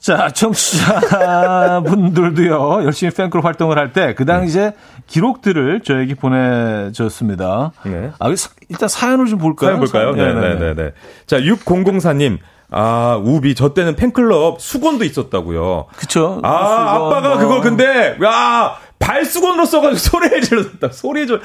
[0.01, 4.73] 자, 청취자분들도요, 열심히 팬클럽 활동을 할 때, 그 당시에
[5.05, 7.71] 기록들을 저에게 보내줬습니다.
[7.83, 8.09] 네.
[8.17, 9.73] 아, 사- 일단 사연을 좀 볼까요?
[9.75, 10.11] 사연 볼까요?
[10.13, 10.93] 사- 네네 네.
[11.27, 12.39] 자, 6004님.
[12.71, 15.85] 아, 우비, 저 때는 팬클럽 수건도 있었다고요.
[15.95, 16.39] 그쵸.
[16.43, 17.37] 아, 수건, 아빠가 뭐.
[17.37, 20.89] 그걸 근데, 야, 발수건으로 써가지고 소리를 질렀다.
[20.93, 21.39] 소리 질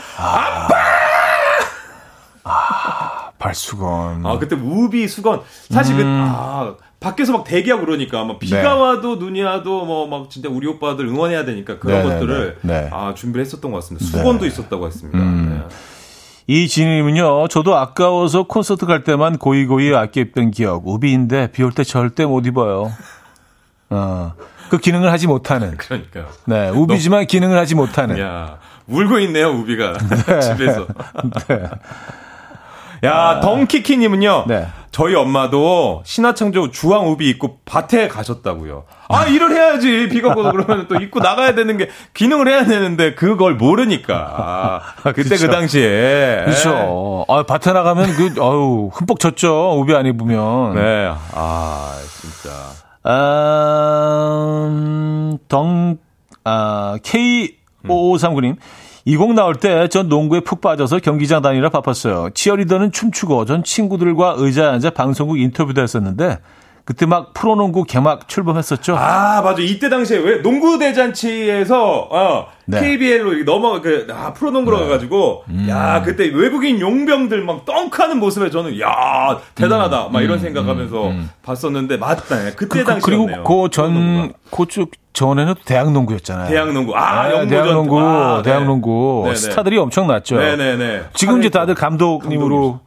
[3.39, 4.25] 발수건.
[4.25, 5.43] 아, 그때 우비 수건.
[5.71, 6.75] 사실 그, 아,
[7.07, 8.63] 밖에서 막 대기하고 그러니까, 막 비가 음.
[8.63, 8.69] 네.
[8.69, 12.15] 와도 눈이 와도 뭐, 막 진짜 우리 오빠들 응원해야 되니까 그런 네네네.
[12.15, 12.75] 것들을, 네.
[12.85, 12.89] 음.
[12.93, 14.07] 아, 준비를 했었던 것 같습니다.
[14.07, 15.19] 수건도 있었다고 했습니다.
[15.19, 15.63] 네.
[16.49, 20.87] 이 진님은요, 저도 아까워서 콘서트 갈 때만 고이고이 아껴 입던 기억.
[20.87, 22.93] 우비인데 비 올 때 절대 못 입어요.
[23.91, 24.33] 어,
[24.69, 25.77] 그 기능을 하지 못하는.
[25.77, 26.27] 그러니까요.
[26.47, 28.19] 네, 우비지만 기능을 하지 못하는.
[28.21, 29.97] 야, 울고 있네요, 우비가.
[30.41, 30.87] 집에서.
[31.49, 31.63] 네.
[33.05, 34.45] 야, 덩키키님은요.
[34.49, 34.67] 네.
[34.91, 38.85] 저희 엄마도 신화창조 주황 우비 입고 밭에 가셨다고요.
[39.09, 40.09] 아, 일을 해야지.
[40.09, 44.15] 비가 오고 그러면 또 입고 나가야 되는 게 기능을 해야 되는데 그걸 모르니까.
[45.05, 45.37] 아, 그때.
[45.37, 46.45] 그 당시에.
[46.47, 47.27] 그렇죠.
[47.29, 49.79] 아, 밭에 나가면 그, 어우, 흠뻑 젖죠.
[49.79, 50.75] 우비 안 입으면.
[50.77, 51.13] 네.
[51.35, 52.51] 아, 진짜.
[53.05, 55.99] 아, 음, 덩,
[56.45, 58.57] 아, K5539님.
[59.07, 62.31] 이 곡 나올 때 전 농구에 푹 빠져서 경기장 다니라 바빴어요.
[62.35, 66.39] 치어리더는 춤추고 전 친구들과 의자에 앉아 방송국 인터뷰도 했었는데
[66.87, 68.97] 그때 막 프로농구 개막 출범했었죠.
[68.97, 69.61] 아, 맞아.
[69.61, 72.81] 이때 당시에 왜 농구 대잔치에서 어, 네.
[72.81, 75.67] KBL로 넘어 그 아, 프로농구로 가가지고 음.
[75.69, 81.13] 야 그때 외국인 용병들 막 덩크하는 모습에 저는 야 대단하다 막 이런 생각하면서
[81.43, 82.37] 봤었는데 맞다.
[82.37, 82.53] 네.
[82.55, 83.27] 그때 음, 그, 그, 당시였네요.
[83.27, 84.33] 그리고 그 전.
[84.53, 86.51] 그쪽 전에는 또 대학농구였잖아요.
[86.51, 88.51] 대학농구 아 네, 대학농구, 아, 네.
[88.51, 89.35] 대학농구 네네.
[89.35, 90.37] 스타들이 엄청 났죠.
[90.37, 91.05] 네네네.
[91.15, 91.75] 지금 이제 다들.
[91.75, 92.81] 감독님으로 뭐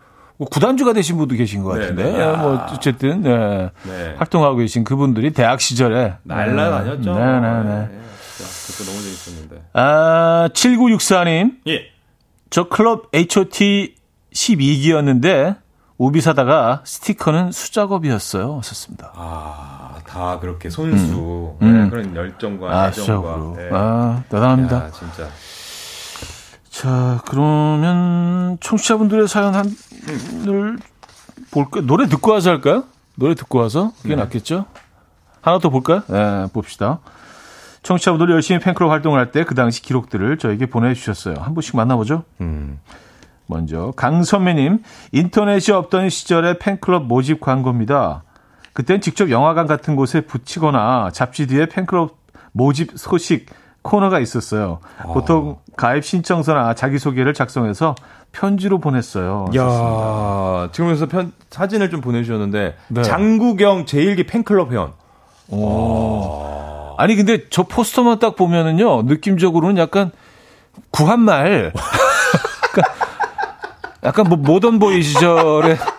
[0.46, 2.20] 구단주가 되신 분도 계신 것 네, 같은데 네.
[2.20, 2.34] 야.
[2.38, 3.70] 뭐 어쨌든 네.
[3.84, 4.16] 네.
[4.18, 7.14] 활동하고 계신 그분들이 대학 시절에 날라 다녔죠.
[7.14, 7.90] 네 네네.
[8.38, 9.64] 진짜 그때 너무 재밌었는데.
[9.74, 11.82] 아 7964님 예.
[12.50, 13.96] 저 클럽 HOT
[14.34, 15.58] 12기였는데
[15.98, 18.62] 우비 사다가 스티커는 수작업이었어요.
[18.64, 19.12] 썼습니다.
[19.16, 21.84] 아, 다 그렇게 손수 음.
[21.84, 23.54] 네, 그런 열정과 아, 애정과.
[23.58, 23.70] 네.
[23.74, 24.86] 아 대단합니다.
[24.86, 25.28] 야, 진짜.
[26.80, 30.78] 자 그러면 청취자분들의 사연 한을
[31.52, 31.82] 볼까?
[31.82, 32.86] 노래 듣고 와서 할까요?
[33.16, 34.64] 노래 듣고 와서 그게 낫겠죠?
[35.42, 36.04] 하나 더 볼까요?
[36.08, 37.00] 네, 봅시다.
[37.84, 41.36] 청취자분들이 열심히 팬클럽 활동을 할 때 그 당시 기록들을 저에게 보내주셨어요.
[41.40, 42.24] 한 분씩 만나보죠.
[42.40, 42.80] 음.
[43.48, 48.24] 먼저 강선배님 인터넷이 없던 시절의 팬클럽 모집 광고입니다.
[48.72, 52.18] 그땐 직접 영화관 같은 곳에 붙이거나 잡지 뒤에 팬클럽
[52.54, 53.48] 모집 소식
[53.82, 54.80] 코너가 있었어요.
[55.14, 57.96] 보통 가입 신청서나 자기소개를 작성해서
[58.32, 59.48] 편지로 보냈어요.
[59.56, 63.02] 야, 지금 여기서 편, 사진을 좀 보내주셨는데, 네.
[63.02, 64.94] 장구경 제1기 팬클럽 회원.
[67.00, 70.12] 아니 근데 저 포스터만 딱 보면은요 느낌적으로는 약간
[70.92, 72.84] 구한말 약간,
[74.04, 75.99] 약간 뭐 모던보이 시절에 오.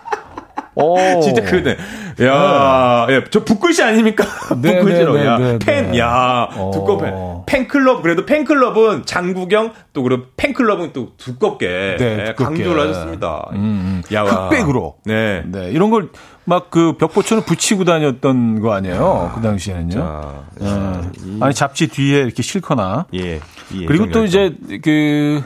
[1.21, 1.77] 진짜 그네.
[2.21, 4.25] 야, 예, 저 북글씨 아닙니까?
[4.61, 5.13] 네, 북글씨로.
[5.15, 5.99] 네, 야, 네, 네, 팬, 네.
[5.99, 6.71] 야, 어.
[6.73, 7.11] 두껍게.
[7.47, 12.63] 팬클럽, 그래도 팬클럽은 장구경, 또 그리고 팬클럽은 또 두껍게, 네, 예, 두껍게.
[12.63, 13.49] 강조를 하셨습니다.
[13.53, 14.47] 음, 야, 와.
[14.49, 14.95] 흑백으로.
[15.05, 15.43] 네.
[15.45, 16.09] 네, 이런 걸
[16.45, 19.31] 막그 벽보처럼 붙이고 다녔던 거 아니에요?
[19.35, 19.91] 그 당시에는요.
[19.91, 21.11] 자, 어.
[21.39, 23.39] 아니 잡지 뒤에 이렇게 싣거나 예.
[23.71, 25.43] 이 그리고 또 이제 그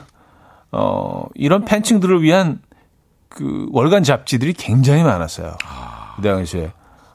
[0.71, 2.59] 어, 이런 팬층들을 위한
[3.35, 5.55] 그 월간 잡지들이 굉장히 많았어요.
[6.15, 6.71] 그 당시에.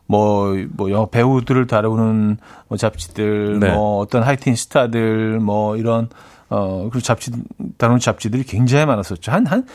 [0.06, 2.36] 뭐, 뭐, 영화 배우들을 다루는
[2.68, 3.72] 뭐 잡지들, 네.
[3.72, 6.08] 뭐, 어떤 하이틴 스타들, 뭐, 이런,
[6.48, 7.30] 어, 그 잡지,
[7.78, 9.30] 다루는 잡지들이 굉장히 많았었죠.
[9.30, 9.66] 한, 한,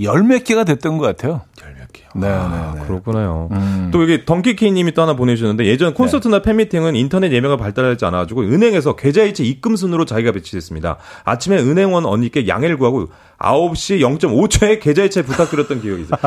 [0.00, 1.42] 열 몇 개가 됐던 것 같아요.
[1.62, 2.08] 열 몇 개요.
[2.14, 2.86] 네, 아, 네, 네.
[2.86, 3.48] 그렇구나요.
[3.52, 3.90] 음.
[3.92, 9.42] 또 여기 덩키케이님이 또 하나 보내주셨는데 예전 콘서트나 팬미팅은 인터넷 예매가 발달하지 않아가지고 은행에서 계좌이체
[9.44, 10.98] 입금 순으로 자기가 배치됐습니다.
[11.24, 13.08] 아침에 은행원 언니께 양해를 구하고
[13.38, 16.18] 9시 0.5초에 계좌이체 부탁드렸던 기억이 있어요.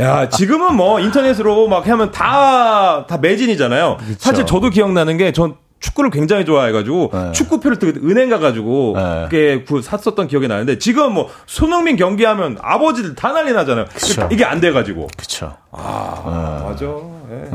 [0.00, 3.98] 야 지금은 뭐 인터넷으로 막 하면 다 다 매진이잖아요.
[4.18, 7.32] 사실 저도 기억나는 게 전 축구를 굉장히 좋아해가지고 네.
[7.32, 9.22] 축구표를 또 은행 가가지고 네.
[9.30, 13.86] 그게 구- 샀었던 기억이 나는데 지금 뭐 손흥민 경기하면 아버지들 다 난리 나잖아요.
[13.86, 14.28] 그쵸.
[14.30, 15.06] 이게 안 돼가지고.
[15.16, 15.54] 그쵸.
[15.72, 16.84] 아, 맞아.
[16.84, 17.50] 예.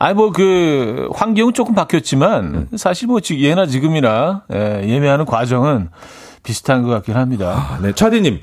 [0.00, 5.90] 아니, 뭐, 그, 환경은 조금 바뀌었지만, 사실 뭐, 지- 예나 지금이나, 예, 예매하는 과정은
[6.42, 7.54] 비슷한 것 같긴 합니다.
[7.54, 8.40] 아, 네, 차디님,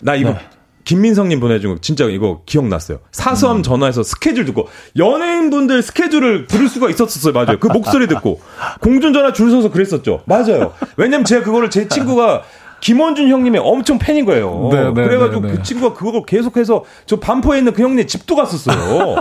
[0.00, 0.38] 나 이거 네.
[0.84, 2.98] 김민성님 보내준 거 진짜 이거 기억났어요.
[3.12, 3.62] 사수함 음.
[3.62, 7.32] 전화해서 스케줄 듣고 연예인분들 스케줄을 들을 수가 있었었어요.
[7.32, 7.58] 맞아요.
[7.60, 8.40] 그 목소리 듣고
[8.80, 10.22] 공중전화 줄 서서 그랬었죠.
[10.24, 10.72] 맞아요.
[10.96, 12.42] 왜냐면 제가 그거를 제 친구가
[12.80, 14.70] 김원준 형님의 엄청 팬인 거예요.
[14.72, 15.56] 네, 네, 그래가지고 네, 네.
[15.56, 19.16] 그 친구가 그걸 계속해서 저 반포에 있는 그 형님 집도 갔었어요.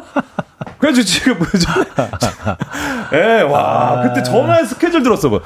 [0.79, 1.69] 그래서 지금 뭐죠?
[3.13, 5.29] 예, 와, 그때 전화해 스케줄 들었어.
[5.29, 5.41] 뭐.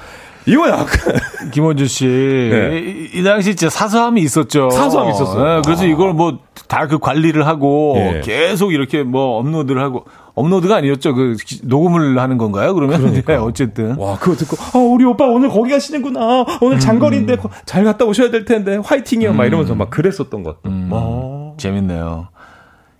[0.45, 0.87] 이거 약간
[1.51, 2.79] 김원준 씨, 네.
[3.13, 4.69] 이, 이 당시 진짜 사소함이 있었죠.
[4.69, 5.57] 사소함이 있었어요.
[5.57, 8.21] 예, 그래서 이걸 뭐 다 그 관리를 하고 예.
[8.23, 11.13] 계속 이렇게 뭐 업로드를 하고 업로드가 아니었죠.
[11.13, 12.73] 그 기- 녹음을 하는 건가요?
[12.73, 16.45] 그러면 네, 어쨌든 와, 그거 듣고, 아, 우리 오빠 오늘 거기 가시는구나.
[16.61, 19.33] 오늘 장거리인데 거- 잘 갔다 오셔야 될 텐데, 화이팅이요.
[19.33, 20.57] 막 이러면서 막 그랬었던 것.
[20.65, 21.53] 어.
[21.59, 22.29] 재밌네요.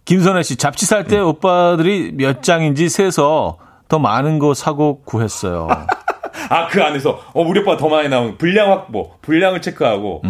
[0.06, 5.68] 김선혜 씨, 잡지 살 때 오빠들이 몇 장인지 세서 더 많은 거 사고 구했어요.
[6.50, 10.22] 아, 그 안에서, 어, 우리 오빠 더 많이 나오면 분량 확보, 분량을 체크하고.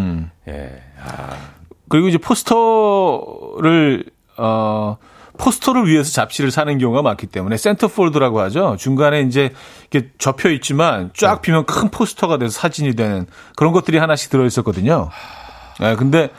[0.47, 0.81] 예.
[1.89, 4.05] 그리고 이제 포스터를
[4.37, 4.97] 어
[5.37, 8.75] 포스터를 위해서 잡지를 사는 경우가 많기 때문에 센터폴드라고 하죠.
[8.79, 9.51] 중간에 이제
[9.91, 15.09] 이렇게 접혀 있지만 쫙 피면 큰 포스터가 돼서 사진이 되는 그런 것들이 하나씩 들어 있었거든요.
[15.81, 16.29] 예, 근데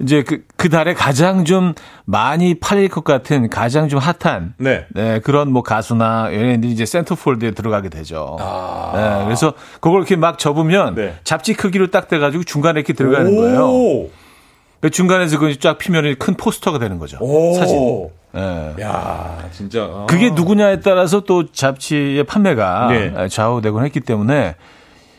[0.00, 1.74] 이제 그, 그 달에 가장 좀
[2.04, 4.86] 많이 팔릴 것 같은 가장 좀 핫한 네.
[4.90, 8.36] 네, 그런 뭐 가수나 연예인들이 이제 센터폴드에 들어가게 되죠.
[8.94, 10.94] 네, 그래서 그걸 이렇게 막 접으면 아.
[10.94, 11.14] 네.
[11.24, 13.68] 잡지 크기로 딱 돼가지고 중간에 이렇게 들어가는 거예요.
[13.68, 14.10] 오.
[14.80, 17.18] 그 중간에서 그쫙 피면 큰 포스터가 되는 거죠.
[17.20, 17.54] 오.
[17.54, 18.08] 사진.
[18.34, 18.82] 예.
[18.82, 19.82] 야, 진짜.
[19.82, 20.06] 아.
[20.08, 23.28] 그게 누구냐에 따라서 또 잡지의 판매가 네.
[23.28, 24.56] 좌우되곤 했기 때문에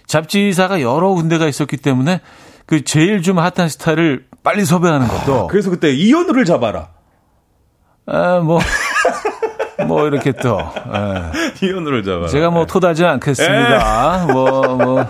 [0.08, 2.22] 잡지사가 여러 군데가 있었기 때문에
[2.66, 6.90] 그 제일 좀 핫한 스타를 빨리 섭외하는 것도 그래서 그때 이현우를 잡아라.
[8.06, 8.60] 아, 뭐,
[9.88, 10.60] 뭐 이렇게 또
[10.94, 11.66] 예.
[11.66, 12.28] 이현우를 잡아라.
[12.28, 14.26] 제가 뭐 토다지 않겠습니다.
[14.32, 15.06] 뭐, 뭐,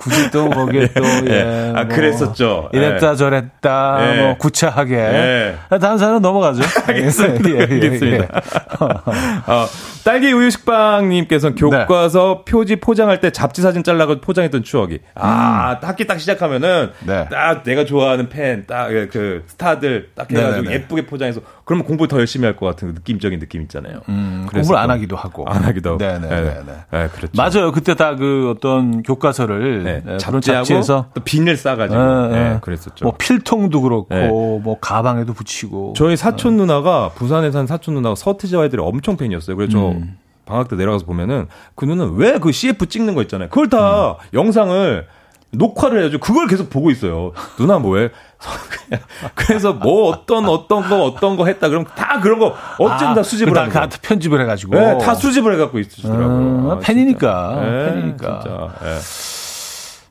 [0.00, 1.30] 굳이 또 거기에 또, 예.
[1.30, 1.72] 예.
[1.76, 2.70] 아, 뭐 그랬었죠.
[2.72, 3.16] 이랬다 예.
[3.16, 4.22] 저랬다, 예.
[4.22, 4.96] 뭐, 구차하게.
[4.96, 5.58] 예.
[5.80, 6.62] 다음 사람 넘어가죠.
[6.88, 7.50] 알겠습니다.
[7.50, 8.24] 예, 예, 예, 알겠습니다.
[8.24, 8.28] 예.
[9.52, 9.66] 어,
[10.04, 11.60] 딸기 우유 식빵님께서는 네.
[11.60, 14.98] 교과서 표지 포장할 때 잡지 사진 잘라고 포장했던 추억이.
[15.14, 17.06] 아, 학기 딱 시작하면은 음.
[17.06, 17.26] 네.
[17.30, 20.74] 딱 내가 좋아하는 팬, 딱 그 스타들 딱 해가지고 네네네.
[20.74, 24.00] 예쁘게 포장해서 그러면 공부 더 열심히 할 것 같은 느낌적인 느낌 있잖아요.
[24.08, 25.44] 음, 공부를 안 하기도 하고.
[25.46, 25.98] 안 하기도 하고.
[25.98, 26.28] 네네네.
[26.28, 27.30] 네, 네, 네, 그렇죠.
[27.36, 27.70] 맞아요.
[27.72, 32.58] 그때 다 그 어떤 교과서를 네, 네, 잡지에서 또 비닐 싸가지고 예, 네, 예.
[32.60, 33.04] 그랬었죠.
[33.04, 34.28] 뭐 필통도 그렇고 네.
[34.28, 35.92] 뭐 가방에도 붙이고.
[35.96, 39.56] 저희 사촌 누나가 부산에 산 사촌 누나가 서태지와 아이들의 엄청 팬이었어요.
[39.56, 40.16] 그래서 저 음.
[40.46, 43.50] 방학 때 내려가서 보면은 그 누나는 왜 그 CF 찍는 거 있잖아요.
[43.50, 44.14] 그걸 다 음.
[44.32, 45.06] 영상을
[45.50, 47.32] 녹화를 해가지고 그걸 계속 보고 있어요.
[47.56, 48.10] 누나 뭐해?
[49.34, 53.52] 그래서 뭐 어떤 어떤 거 어떤 거 했다 그럼 다 그런 거 어쨌든 다 수집을
[53.52, 53.88] 다, 다.
[54.02, 54.74] 편집을 해가지고.
[54.74, 56.26] 네, 다 수집을 해갖고 있으시더라고요.
[56.26, 57.60] 음, 아, 팬이니까.
[57.62, 58.40] 네, 팬이니까.
[58.42, 58.74] 진짜.
[58.82, 58.98] 네.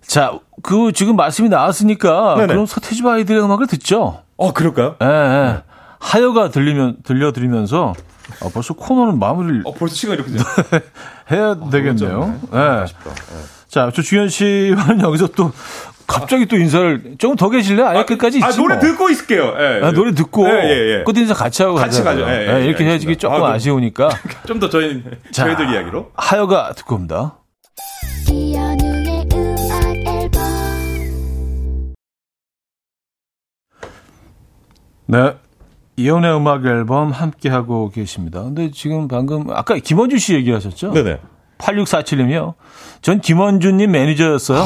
[0.07, 2.47] 자, 그 지금 말씀이 나왔으니까 네네.
[2.47, 4.21] 그럼 서태지 아이들의 음악을 듣죠.
[4.37, 4.95] 어 그럴까요?
[5.01, 5.61] 예, 예.
[5.99, 7.93] 하여가 들리면 들려드리면서
[8.43, 10.41] 아, 벌써 코너는 마무리를 어 벌써 시간 이렇게 됐
[11.31, 12.39] 해야 되겠네요.
[12.53, 12.57] 예.
[12.57, 13.13] 아쉽다.
[13.13, 13.56] 네.
[13.77, 15.51] 자, 저 주현 씨와는 여기서 또
[16.07, 17.83] 갑자기 또 인사를 조금 더 계실래?
[17.83, 18.81] 요 아예 끝까지 있지 아 노래 뭐.
[18.83, 19.53] 듣고 있을게요.
[19.59, 19.81] 예.
[19.85, 21.03] 아, 노래 듣고 예, 예, 예.
[21.03, 22.01] 끝 인사 같이 하고 같이.
[22.01, 22.21] 가죠.
[22.21, 22.85] 예, 예, 예, 예, 이렇게.
[22.85, 24.09] 해야지 조금 아, 그- 아쉬우니까
[24.47, 25.43] 좀 더 저희 자.
[25.43, 26.11] 저희들 이야기로.
[26.15, 27.35] 하여가 듣고 옵니다.
[35.05, 35.37] 네.
[35.99, 38.43] 이연의 음악 앨범 함께 하고 계십니다.
[38.43, 40.91] 근데 지금 방금 아까 김원준 씨 얘기하셨죠?
[40.91, 41.19] 네네.
[41.57, 42.53] 8647님이요.
[43.01, 44.65] 전 김원준님 매니저였어요.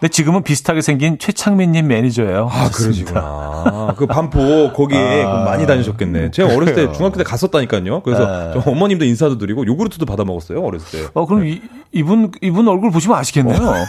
[0.00, 2.48] 근데 지금은 비슷하게 생긴 최창민님 매니저예요.
[2.50, 3.94] 아, 그러시구나.
[3.96, 6.32] 그 반포 거기에 아, 많이 다니셨겠네.
[6.32, 6.92] 제가 어렸을 때.
[6.92, 8.02] 중학교 때 갔었다니까요.
[8.02, 8.50] 그래서 네.
[8.60, 10.60] 저 어머님도 인사도 드리고 요구르트도 받아 먹었어요.
[10.60, 11.08] 어렸을 때.
[11.14, 11.62] 어, 그럼 이,
[11.92, 13.60] 이분, 이분 얼굴 보시면 아시겠네요.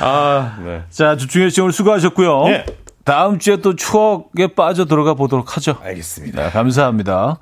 [0.00, 0.82] 아, 네.
[0.90, 2.44] 자, 주중에 씨 오늘 수고하셨고요.
[2.48, 2.66] 예.
[3.04, 5.76] 다음 주에 또 추억에 빠져 들어가 보도록 하죠.
[5.82, 6.42] 알겠습니다.
[6.44, 7.38] 네, 감사합니다.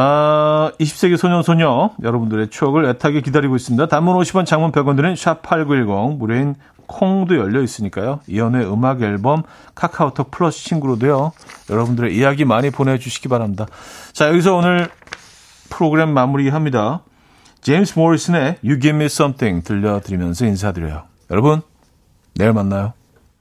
[0.00, 3.88] 아, 20세기 소년소녀 여러분들의 추억을 애타게 기다리고 있습니다.
[3.88, 6.54] 단문 50원, 장문 100원 드는 샵8910 무료인
[6.86, 8.20] 콩도 열려 있으니까요.
[8.28, 9.42] 이연의 음악 앨범
[9.74, 11.32] 카카오톡 플러스 친구로도요.
[11.68, 13.66] 여러분들의 이야기 많이 보내주시기 바랍니다.
[14.12, 14.88] 자, 여기서 오늘
[15.68, 17.00] 프로그램 마무리합니다.
[17.62, 21.02] 제임스 모리슨의 You Give Me Something 들려드리면서 인사드려요.
[21.32, 21.60] 여러분,
[22.36, 22.92] 내일 만나요.